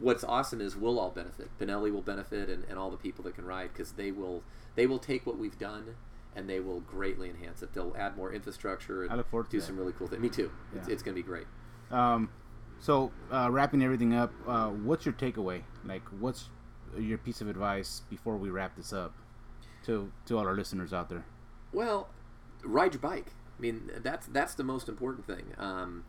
[0.00, 1.48] what's awesome is we'll all benefit.
[1.58, 4.42] Bonelli will benefit, and, and all the people that can ride because they will
[4.74, 5.96] they will take what we've done
[6.36, 7.72] and they will greatly enhance it.
[7.72, 10.22] They'll add more infrastructure and I look forward to do some really cool things.
[10.22, 10.50] Me too.
[10.76, 11.46] It's, it's going to be great.
[11.90, 12.30] Um,
[12.78, 15.62] so uh, wrapping everything up, uh, what's your takeaway?
[15.84, 16.48] Like, what's
[16.96, 19.14] your piece of advice before we wrap this up
[19.86, 21.24] to to all our listeners out there?
[21.72, 22.08] Well,
[22.62, 23.32] ride your bike.
[23.58, 25.54] I mean, that's that's the most important thing.
[25.58, 26.04] Um,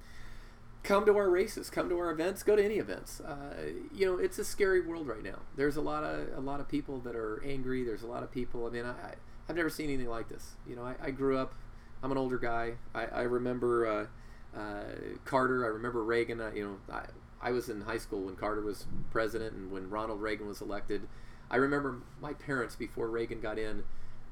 [0.83, 3.19] come to our races, come to our events, go to any events.
[3.19, 5.39] Uh, you know, it's a scary world right now.
[5.55, 7.83] There's a lot of a lot of people that are angry.
[7.83, 8.65] There's a lot of people.
[8.65, 9.13] I mean, I, I
[9.47, 10.55] I've never seen anything like this.
[10.67, 11.53] You know, I, I grew up.
[12.01, 12.73] I'm an older guy.
[12.93, 14.83] I, I remember uh, uh,
[15.25, 15.65] Carter.
[15.65, 16.39] I remember Reagan.
[16.39, 17.05] Uh, you know, I,
[17.41, 21.07] I was in high school when Carter was president and when Ronald Reagan was elected.
[21.51, 23.83] I remember my parents before Reagan got in.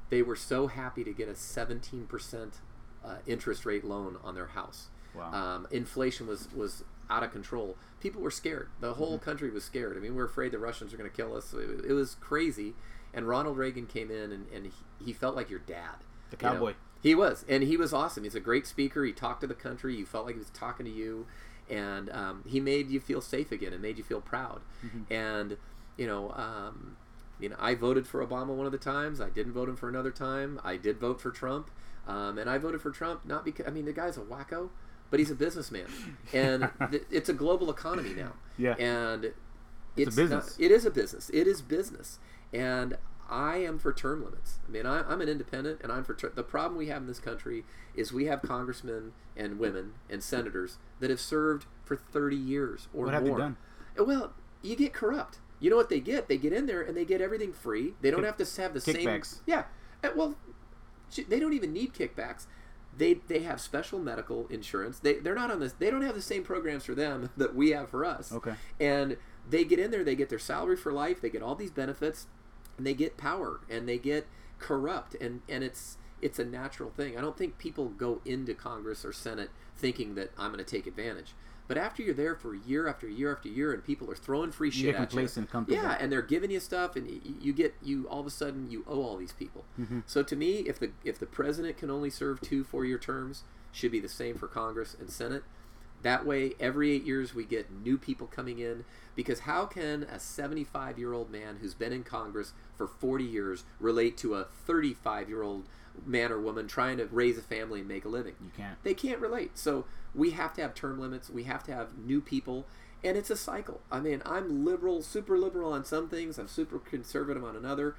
[0.08, 2.52] They were so happy to get a 17%
[3.04, 4.88] uh, interest rate loan on their house.
[5.14, 5.32] Wow.
[5.32, 7.76] Um, inflation was, was out of control.
[8.00, 8.68] People were scared.
[8.80, 9.24] The whole Mm-hmm.
[9.24, 9.96] country was scared.
[9.96, 11.52] I mean, we are afraid the Russians are going to kill us.
[11.54, 12.74] It, it was crazy.
[13.14, 15.96] And Ronald Reagan came in and, and he, he felt like your dad.
[16.30, 16.54] The you know.
[16.54, 16.74] cowboy.
[17.00, 18.24] He was, and he was awesome.
[18.24, 19.04] He's a great speaker.
[19.04, 19.94] He talked to the country.
[19.94, 21.26] You felt like he was talking to you,
[21.70, 24.62] and um, he made you feel safe again and made you feel proud.
[25.08, 25.56] And
[25.96, 26.96] you know, um,
[27.38, 29.20] you know, I voted for Obama one of the times.
[29.20, 30.60] I didn't vote him for another time.
[30.64, 31.70] I did vote for Trump,
[32.08, 34.70] um, and I voted for Trump not because I mean the guy's a wacko,
[35.10, 35.86] but he's a businessman,
[36.32, 38.32] and th- it's a global economy now.
[38.56, 38.74] Yeah.
[38.74, 39.32] and
[39.96, 40.58] It's a business.
[40.58, 41.30] Not, it is a business.
[41.32, 42.18] It is business,
[42.52, 42.98] and
[43.30, 44.58] I am for term limits.
[44.66, 47.08] I mean, I, I'm an independent, and I'm for ter- the problem we have in
[47.08, 52.36] this country is we have congressmen and women and senators that have served for 30
[52.36, 53.38] years or What have they more.
[53.38, 53.56] done?
[53.98, 54.32] Well,
[54.62, 55.38] you get corrupt.
[55.60, 56.28] You know what they get?
[56.28, 57.94] They get in there and they get everything free.
[58.00, 59.26] They don't Kick- have to have the kickbacks.
[59.26, 59.42] same.
[59.46, 59.64] Yeah.
[60.04, 60.36] Uh, Well,
[61.28, 62.46] they don't even need kickbacks.
[62.98, 64.98] They they have special medical insurance.
[64.98, 65.72] They they're not on this.
[65.72, 68.32] They don't have the same programs for them that we have for us.
[68.32, 68.54] Okay.
[68.78, 69.16] And
[69.48, 70.04] they get in there.
[70.04, 71.20] They get their salary for life.
[71.20, 72.26] They get all these benefits,
[72.76, 74.26] and they get power and they get
[74.58, 75.14] corrupt.
[75.20, 77.16] And and it's it's a natural thing.
[77.16, 80.86] I don't think people go into Congress or Senate thinking that I'm going to take
[80.86, 81.34] advantage.
[81.68, 84.70] But after you're there for year after year after year, and people are throwing free
[84.70, 85.82] shit get at you, complacent, comfortable.
[85.82, 88.70] yeah, and they're giving you stuff, and y- you get you all of a sudden
[88.70, 89.64] you owe all these people.
[89.78, 90.00] Mm-hmm.
[90.06, 93.44] So to me, if the if the president can only serve two four year terms,
[93.70, 95.44] should be the same for Congress and Senate.
[96.02, 98.84] That way, every eight years we get new people coming in.
[99.16, 103.64] Because how can a 75 year old man who's been in Congress for 40 years
[103.80, 105.64] relate to a 35 year old
[106.06, 108.34] man or woman trying to raise a family and make a living?
[108.42, 108.82] You can't.
[108.82, 109.58] They can't relate.
[109.58, 109.84] So
[110.14, 111.30] we have to have term limits.
[111.30, 112.66] We have to have new people.
[113.04, 113.80] And it's a cycle.
[113.92, 116.38] I mean, I'm liberal, super liberal on some things.
[116.38, 117.94] I'm super conservative on another.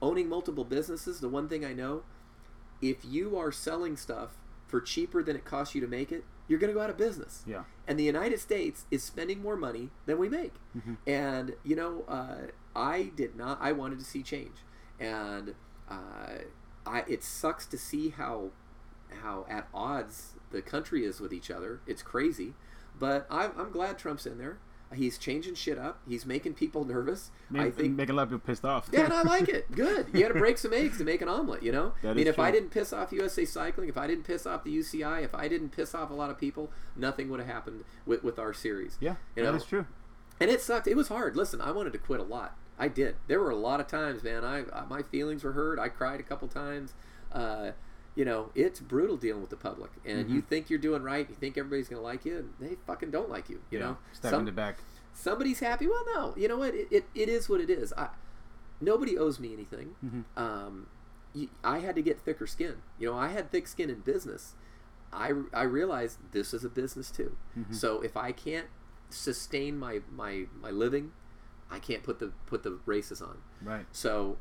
[0.00, 2.02] Owning multiple businesses, the one thing I know,
[2.80, 4.30] if you are selling stuff
[4.66, 6.96] for cheaper than it costs you to make it, you're going to go out of
[6.96, 7.42] business.
[7.46, 7.64] Yeah.
[7.88, 10.54] And the United States is spending more money than we make.
[11.06, 14.56] And, you know, uh, I did not, I wanted to see change.
[15.00, 15.54] And
[15.88, 16.42] uh,
[16.86, 18.50] I, it sucks to see how,
[19.22, 21.80] how at odds the country is with each other.
[21.86, 22.54] It's crazy.
[22.98, 24.58] But I'm, I'm glad Trump's in there.
[24.92, 25.98] He's changing shit up.
[26.06, 27.30] He's making people nervous.
[27.50, 28.88] Make, I think make a lot of people pissed off.
[28.92, 29.70] yeah, and I like it.
[29.72, 30.06] Good.
[30.12, 31.62] You got to break some eggs to make an omelet.
[31.62, 31.94] You know.
[32.02, 34.62] That I mean, if I didn't piss off USA Cycling, if I didn't piss off
[34.62, 37.82] the UCI, if I didn't piss off a lot of people, nothing would have happened
[38.06, 38.96] with, with our series.
[39.00, 39.54] yeah, You know?
[39.54, 39.86] is true.
[40.38, 40.86] And it sucked.
[40.86, 41.34] It was hard.
[41.36, 42.56] Listen, I wanted to quit a lot.
[42.78, 43.16] I did.
[43.28, 44.44] There were a lot of times, man.
[44.44, 45.78] I uh, my feelings were hurt.
[45.78, 46.94] I cried a couple times.
[47.32, 47.70] Uh,
[48.16, 49.90] you know, it's brutal dealing with the public.
[50.04, 50.34] And Mm-hmm.
[50.36, 51.26] you think you're doing right.
[51.28, 53.60] You think everybody's gonna like you, and they fucking don't like you.
[53.70, 53.84] You yeah.
[53.84, 54.78] know, stab Some- in the back.
[55.12, 55.86] somebody's happy.
[55.86, 56.74] Well, no, you know what?
[56.74, 57.92] It, it, it is what it is.
[57.96, 58.08] I,
[58.80, 59.94] nobody owes me anything.
[60.36, 60.86] Um,
[61.34, 62.76] y- I had to get thicker skin.
[62.98, 64.54] You know, I had thick skin in business.
[65.12, 67.36] I, I realized this is a business too.
[67.70, 68.66] So if I can't
[69.10, 71.12] sustain my, my, my living,
[71.70, 73.38] I can't put the put the races on.
[73.62, 73.86] Right.
[73.92, 74.38] So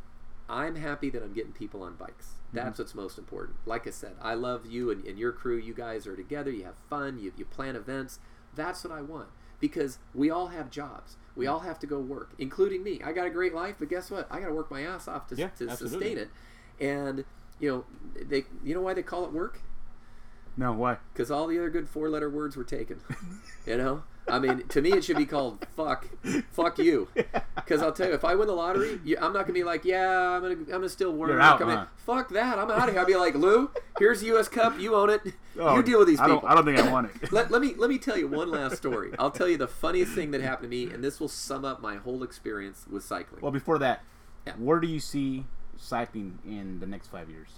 [0.50, 2.26] I'm happy that I'm getting people on bikes.
[2.48, 2.58] Mm-hmm.
[2.58, 3.58] That's what's most important.
[3.66, 5.58] Like I said, I love you and, and your crew.
[5.58, 6.52] You guys are together.
[6.52, 7.20] You have fun.
[7.20, 8.20] You, you plan events.
[8.56, 11.16] That's what I want because we all have jobs.
[11.36, 13.00] We all have to go work, including me.
[13.04, 14.28] I got a great life, but guess what?
[14.30, 16.00] I got to work my ass off to, Yeah, to absolutely.
[16.00, 16.30] sustain it.
[16.80, 17.24] And
[17.60, 17.86] you know,
[18.26, 19.62] they you know why they call it work?
[20.58, 20.98] No, why?
[21.14, 23.00] Because all the other good four-letter words were taken.
[23.66, 26.08] you know, I mean, to me, it should be called "fuck,"
[26.52, 27.08] "fuck you."
[27.56, 29.86] Because I'll tell you, if I win the lottery, you, I'm not gonna be like,
[29.86, 31.86] "Yeah, I'm gonna, I'm gonna still work." You're out, I mean, huh?
[32.06, 32.60] fuck that.
[32.60, 33.00] I'm out of here.
[33.00, 34.50] I'll be like, "Lou, here's the U.S.
[34.50, 34.78] Cup.
[34.80, 35.22] You own it.
[35.60, 36.52] Oh, you deal with these I people." don't.
[36.52, 37.32] I don't think I want it.
[37.32, 39.12] let, let me let me tell you one last story.
[39.20, 41.80] I'll tell you the funniest thing that happened to me, and this will sum up
[41.82, 43.40] my whole experience with cycling.
[43.42, 44.02] well, before that,
[44.48, 44.54] Yeah.
[44.58, 45.46] where do you see
[45.78, 47.50] cycling in the next five years?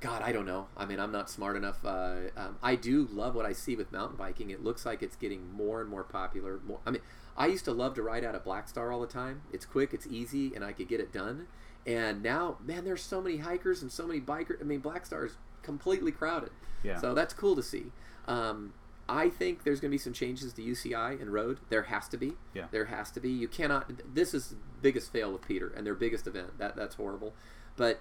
[0.00, 0.66] God, I don't know.
[0.76, 1.84] I mean, I'm not smart enough.
[1.84, 4.50] Uh, um, I do love what I see with mountain biking.
[4.50, 6.60] It looks like it's getting more and more popular.
[6.66, 7.02] More, I mean,
[7.36, 9.42] I used to love to ride out at Black Star all the time.
[9.52, 11.46] It's quick, it's easy, and I could get it done.
[11.86, 14.60] And now, man, there's so many hikers and so many bikers.
[14.60, 16.50] I mean, Black Star is completely crowded.
[16.82, 16.98] Yeah.
[16.98, 17.86] So that's cool to see.
[18.26, 18.74] Um,
[19.08, 21.60] I think there's going to be some changes to UCI and road.
[21.68, 22.32] There has to be.
[22.54, 22.66] Yeah.
[22.70, 23.30] There has to be.
[23.30, 23.90] You cannot.
[24.14, 26.58] This is the biggest fail with Peter and their biggest event.
[26.58, 27.34] That that's horrible.
[27.76, 28.00] But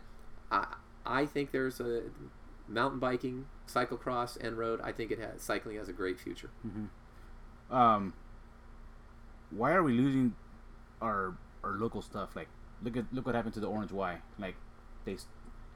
[0.51, 0.65] I
[1.05, 2.03] I think there's a
[2.67, 4.79] mountain biking, cyclocross, and road.
[4.83, 6.49] I think it has cycling has a great future.
[7.71, 8.13] Um,
[9.51, 10.35] why are we losing
[11.01, 12.35] our our local stuff?
[12.35, 12.47] Like,
[12.83, 14.17] look at look what happened to the Orange Y.
[14.39, 14.55] Like,
[15.05, 15.17] they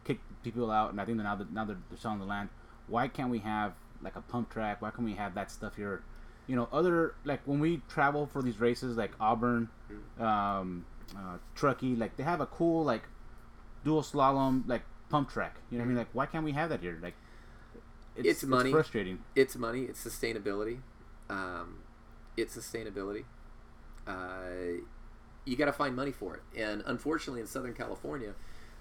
[0.06, 2.50] kicked people out, and I think now that now they're, they're selling the land.
[2.88, 4.82] Why can't we have like a pump track?
[4.82, 6.02] Why can't we have that stuff here?
[6.48, 9.70] You know, other like when we travel for these races, like Auburn,
[10.20, 13.04] um, uh, Truckee, like they have a cool like
[13.84, 15.58] dual slalom like pump track.
[15.72, 15.98] You know what I mean?
[15.98, 16.98] Like, why can't we have that here?
[17.02, 17.16] Like,
[18.16, 18.72] It's money.
[18.72, 19.20] frustrating.
[19.36, 19.84] It's money.
[19.84, 20.80] It's sustainability.
[21.30, 21.80] Um,
[22.38, 23.24] it's sustainability.
[24.08, 24.82] Uh,
[25.46, 28.34] you got to find money for it, and unfortunately, in Southern California,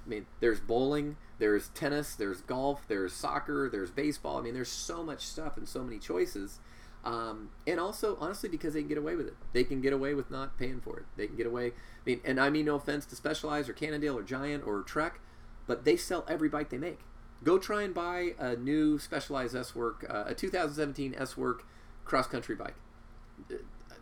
[0.04, 4.38] I mean, there's bowling, there's tennis, there's golf, there's soccer, there's baseball.
[4.38, 6.58] I mean, there's so much stuff and so many choices.
[7.04, 10.14] Um, and also, honestly, because they can get away with it, they can get away
[10.14, 11.04] with not paying for it.
[11.16, 11.68] They can get away.
[11.68, 11.72] I
[12.06, 15.20] mean, and I mean no offense to Specialized or Cannondale or Giant or Trek,
[15.68, 16.98] but they sell every bike they make.
[17.44, 21.64] Go try and buy a new Specialized S Work, uh, a 2017 S Work
[22.04, 22.74] cross country bike.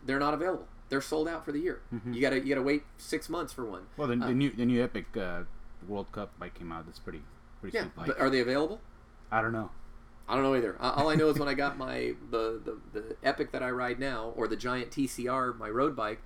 [0.04, 0.66] They're not available.
[0.88, 1.82] They're sold out for the year.
[2.10, 3.82] You gotta you gotta wait six months for one.
[3.96, 5.42] Well, the, Uh, the new the new Epic uh,
[5.86, 6.86] World Cup bike came out.
[6.86, 7.22] That's pretty
[7.60, 8.06] pretty Yeah, sweet bike.
[8.06, 8.80] but are they available?
[9.30, 9.70] I don't know.
[10.28, 10.76] I don't know either.
[10.80, 13.98] All I know is when I got my the, the, the Epic that I ride
[14.00, 16.20] now, or the Giant TCR, my road bike,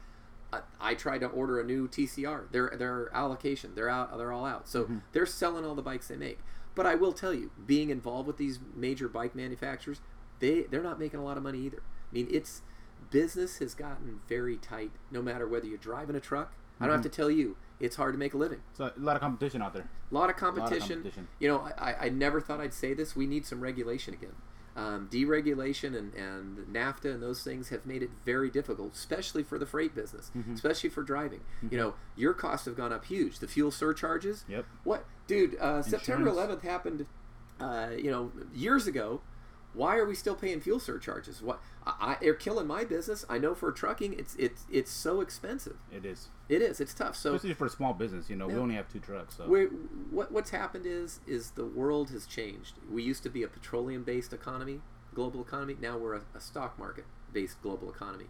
[0.53, 2.51] I, I tried to order a new TCR.
[2.51, 4.17] Their their allocation, they're out.
[4.17, 4.69] They're all out.
[4.69, 4.99] So mm-hmm.
[5.13, 6.41] they're selling all the bikes they make.
[6.75, 10.01] But I will tell you, being involved with these major bike manufacturers,
[10.39, 11.83] they they're not making a lot of money either.
[12.11, 12.63] I mean, it's
[13.11, 14.93] business has gotten very tight.
[15.11, 17.11] No matter whether you're driving a truck I don't have mm-hmm.
[17.11, 18.61] to tell you it's hard to make a living.
[18.73, 19.89] So a lot of competition out there.
[20.11, 21.03] A lot of competition.
[21.03, 21.29] competition.
[21.39, 23.15] You know, I, I never thought I'd say this.
[23.15, 24.35] We need some regulation again.
[24.77, 29.59] Um, deregulation and, and NAFTA and those things have made it very difficult, especially for
[29.59, 30.55] the freight business, Mm-hmm.
[30.55, 31.41] especially for driving.
[31.71, 33.41] You know, your costs have gone up huge.
[33.41, 34.45] The fuel surcharges.
[34.49, 34.65] Yep.
[34.85, 35.57] What, dude?
[35.59, 37.07] Uh, September 11th happened.
[37.61, 39.21] Uh, you know, years ago.
[39.73, 41.43] Why are we still paying fuel surcharges?
[41.43, 41.61] What?
[41.87, 43.25] I, I, they're killing my business.
[43.29, 45.77] I know for trucking, it's it's it's so expensive.
[45.93, 46.29] It is.
[46.49, 46.81] It is.
[46.81, 47.17] It's tough.
[47.17, 49.45] So Especially for a small business, you know, we only have two trucks, so
[50.11, 52.75] what what's happened is is the world has changed.
[52.91, 54.81] We used to be a petroleum based economy,
[55.15, 55.77] global economy.
[55.81, 58.27] Now we're a, a stock market based global economy.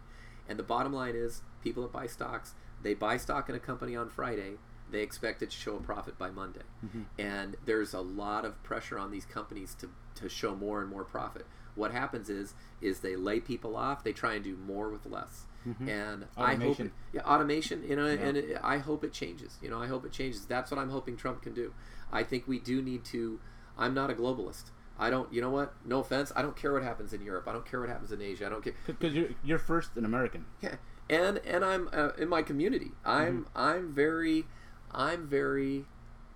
[0.47, 3.95] And the bottom line is, people that buy stocks, they buy stock in a company
[3.95, 4.53] on Friday.
[4.91, 7.03] They expect it to show a profit by Monday, mm-hmm.
[7.17, 11.03] and there's a lot of pressure on these companies to, to show more and more
[11.03, 11.45] profit.
[11.75, 14.03] What happens is is they lay people off.
[14.03, 15.87] They try and do more with less, mm-hmm.
[15.87, 16.85] and I hope Automation.
[16.87, 17.83] it, yeah, automation.
[17.87, 19.57] You know, and it, I hope it changes.
[19.61, 20.45] You know, I hope it changes.
[20.45, 21.73] That's what I'm hoping Trump can do.
[22.11, 23.39] I think we do need to.
[23.77, 24.65] I'm not a globalist.
[24.99, 25.31] I don't.
[25.33, 25.73] You know what?
[25.85, 26.31] No offense.
[26.35, 27.47] I don't care what happens in Europe.
[27.47, 28.45] I don't care what happens in Asia.
[28.45, 28.73] I don't care.
[28.85, 30.45] because you're you're first an American.
[30.61, 30.75] Yeah,
[31.09, 32.91] and and I'm uh, in my community.
[33.03, 33.57] I'm mm-hmm.
[33.57, 34.45] I'm very,
[34.93, 35.85] I'm very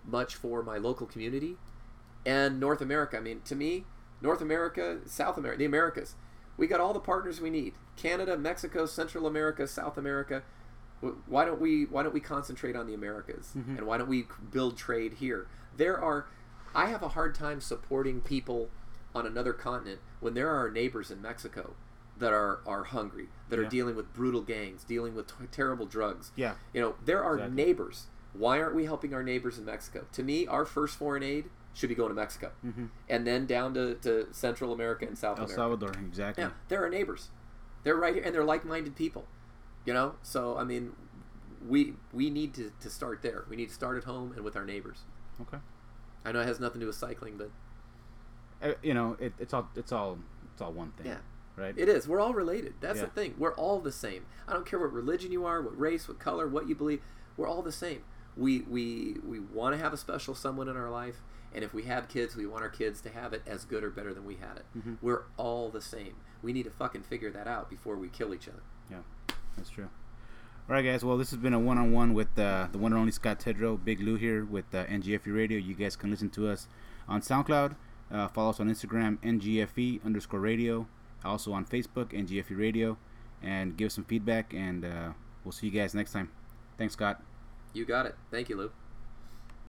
[0.05, 1.57] much for my local community,
[2.25, 3.17] and North America.
[3.17, 3.85] I mean, to me,
[4.21, 6.15] North America, South America, the Americas,
[6.57, 7.73] we got all the partners we need.
[7.95, 10.43] Canada, Mexico, Central America, South America.
[11.27, 13.77] Why don't we Why don't we concentrate on the Americas, mm-hmm.
[13.77, 15.47] and why don't we build trade here?
[15.75, 16.27] There are,
[16.73, 18.69] I have a hard time supporting people
[19.13, 21.73] on another continent when there are neighbors in Mexico
[22.17, 26.31] that are, are hungry, that are dealing with brutal gangs, dealing with t- terrible drugs.
[26.35, 26.53] Yeah.
[26.73, 27.63] You know, there are Exactly.
[27.63, 28.07] neighbors.
[28.37, 30.05] Why aren't we helping our neighbors in Mexico?
[30.13, 32.51] To me, our first foreign aid should be going to Mexico,
[33.09, 35.55] and then down to, to Central America and South El America.
[35.55, 36.43] Salvador, exactly.
[36.43, 37.29] Yeah, they're our neighbors.
[37.83, 39.25] They're right here, and they're like-minded people.
[39.85, 40.93] You know, so I mean,
[41.67, 43.45] we we need to, to start there.
[43.49, 44.99] We need to start at home and with our neighbors.
[45.41, 45.57] Okay.
[46.23, 47.51] I know it has nothing to do with cycling, but
[48.63, 50.17] Uh, you know, it, it's all it's all
[50.53, 51.07] it's all one thing.
[51.07, 51.17] Yeah.
[51.57, 51.73] Right.
[51.77, 52.07] it is.
[52.07, 52.73] We're all related.
[52.81, 53.05] That's Yeah.
[53.05, 53.35] the thing.
[53.37, 54.25] We're all the same.
[54.47, 57.01] I don't care what religion you are, what race, what color, what you believe.
[57.37, 58.03] We're all the same.
[58.37, 61.21] We we we want to have a special someone in our life,
[61.53, 63.89] and if we have kids, we want our kids to have it as good or
[63.89, 64.65] better than we had it.
[64.77, 64.93] Mm-hmm.
[65.01, 66.15] We're all the same.
[66.41, 68.61] We need to fucking figure that out before we kill each other.
[68.91, 69.89] Yeah, that's true.
[70.67, 71.05] All right, guys.
[71.05, 73.99] Well, this has been a one-on-one with uh, the one and only Scott Tedrow, Big
[73.99, 75.59] Lou here with uh, NGFE Radio.
[75.59, 76.67] You guys can listen to us
[77.07, 77.75] on SoundCloud.
[78.11, 80.87] Uh, follow us on Instagram, NGFE underscore radio.
[81.23, 82.97] Also on Facebook, NGFE Radio.
[83.43, 85.09] And give us some feedback, and uh,
[85.43, 86.31] we'll see you guys next time.
[86.79, 87.21] Thanks, Scott.
[87.75, 88.15] You got it.
[88.31, 88.71] Thank you, Lou.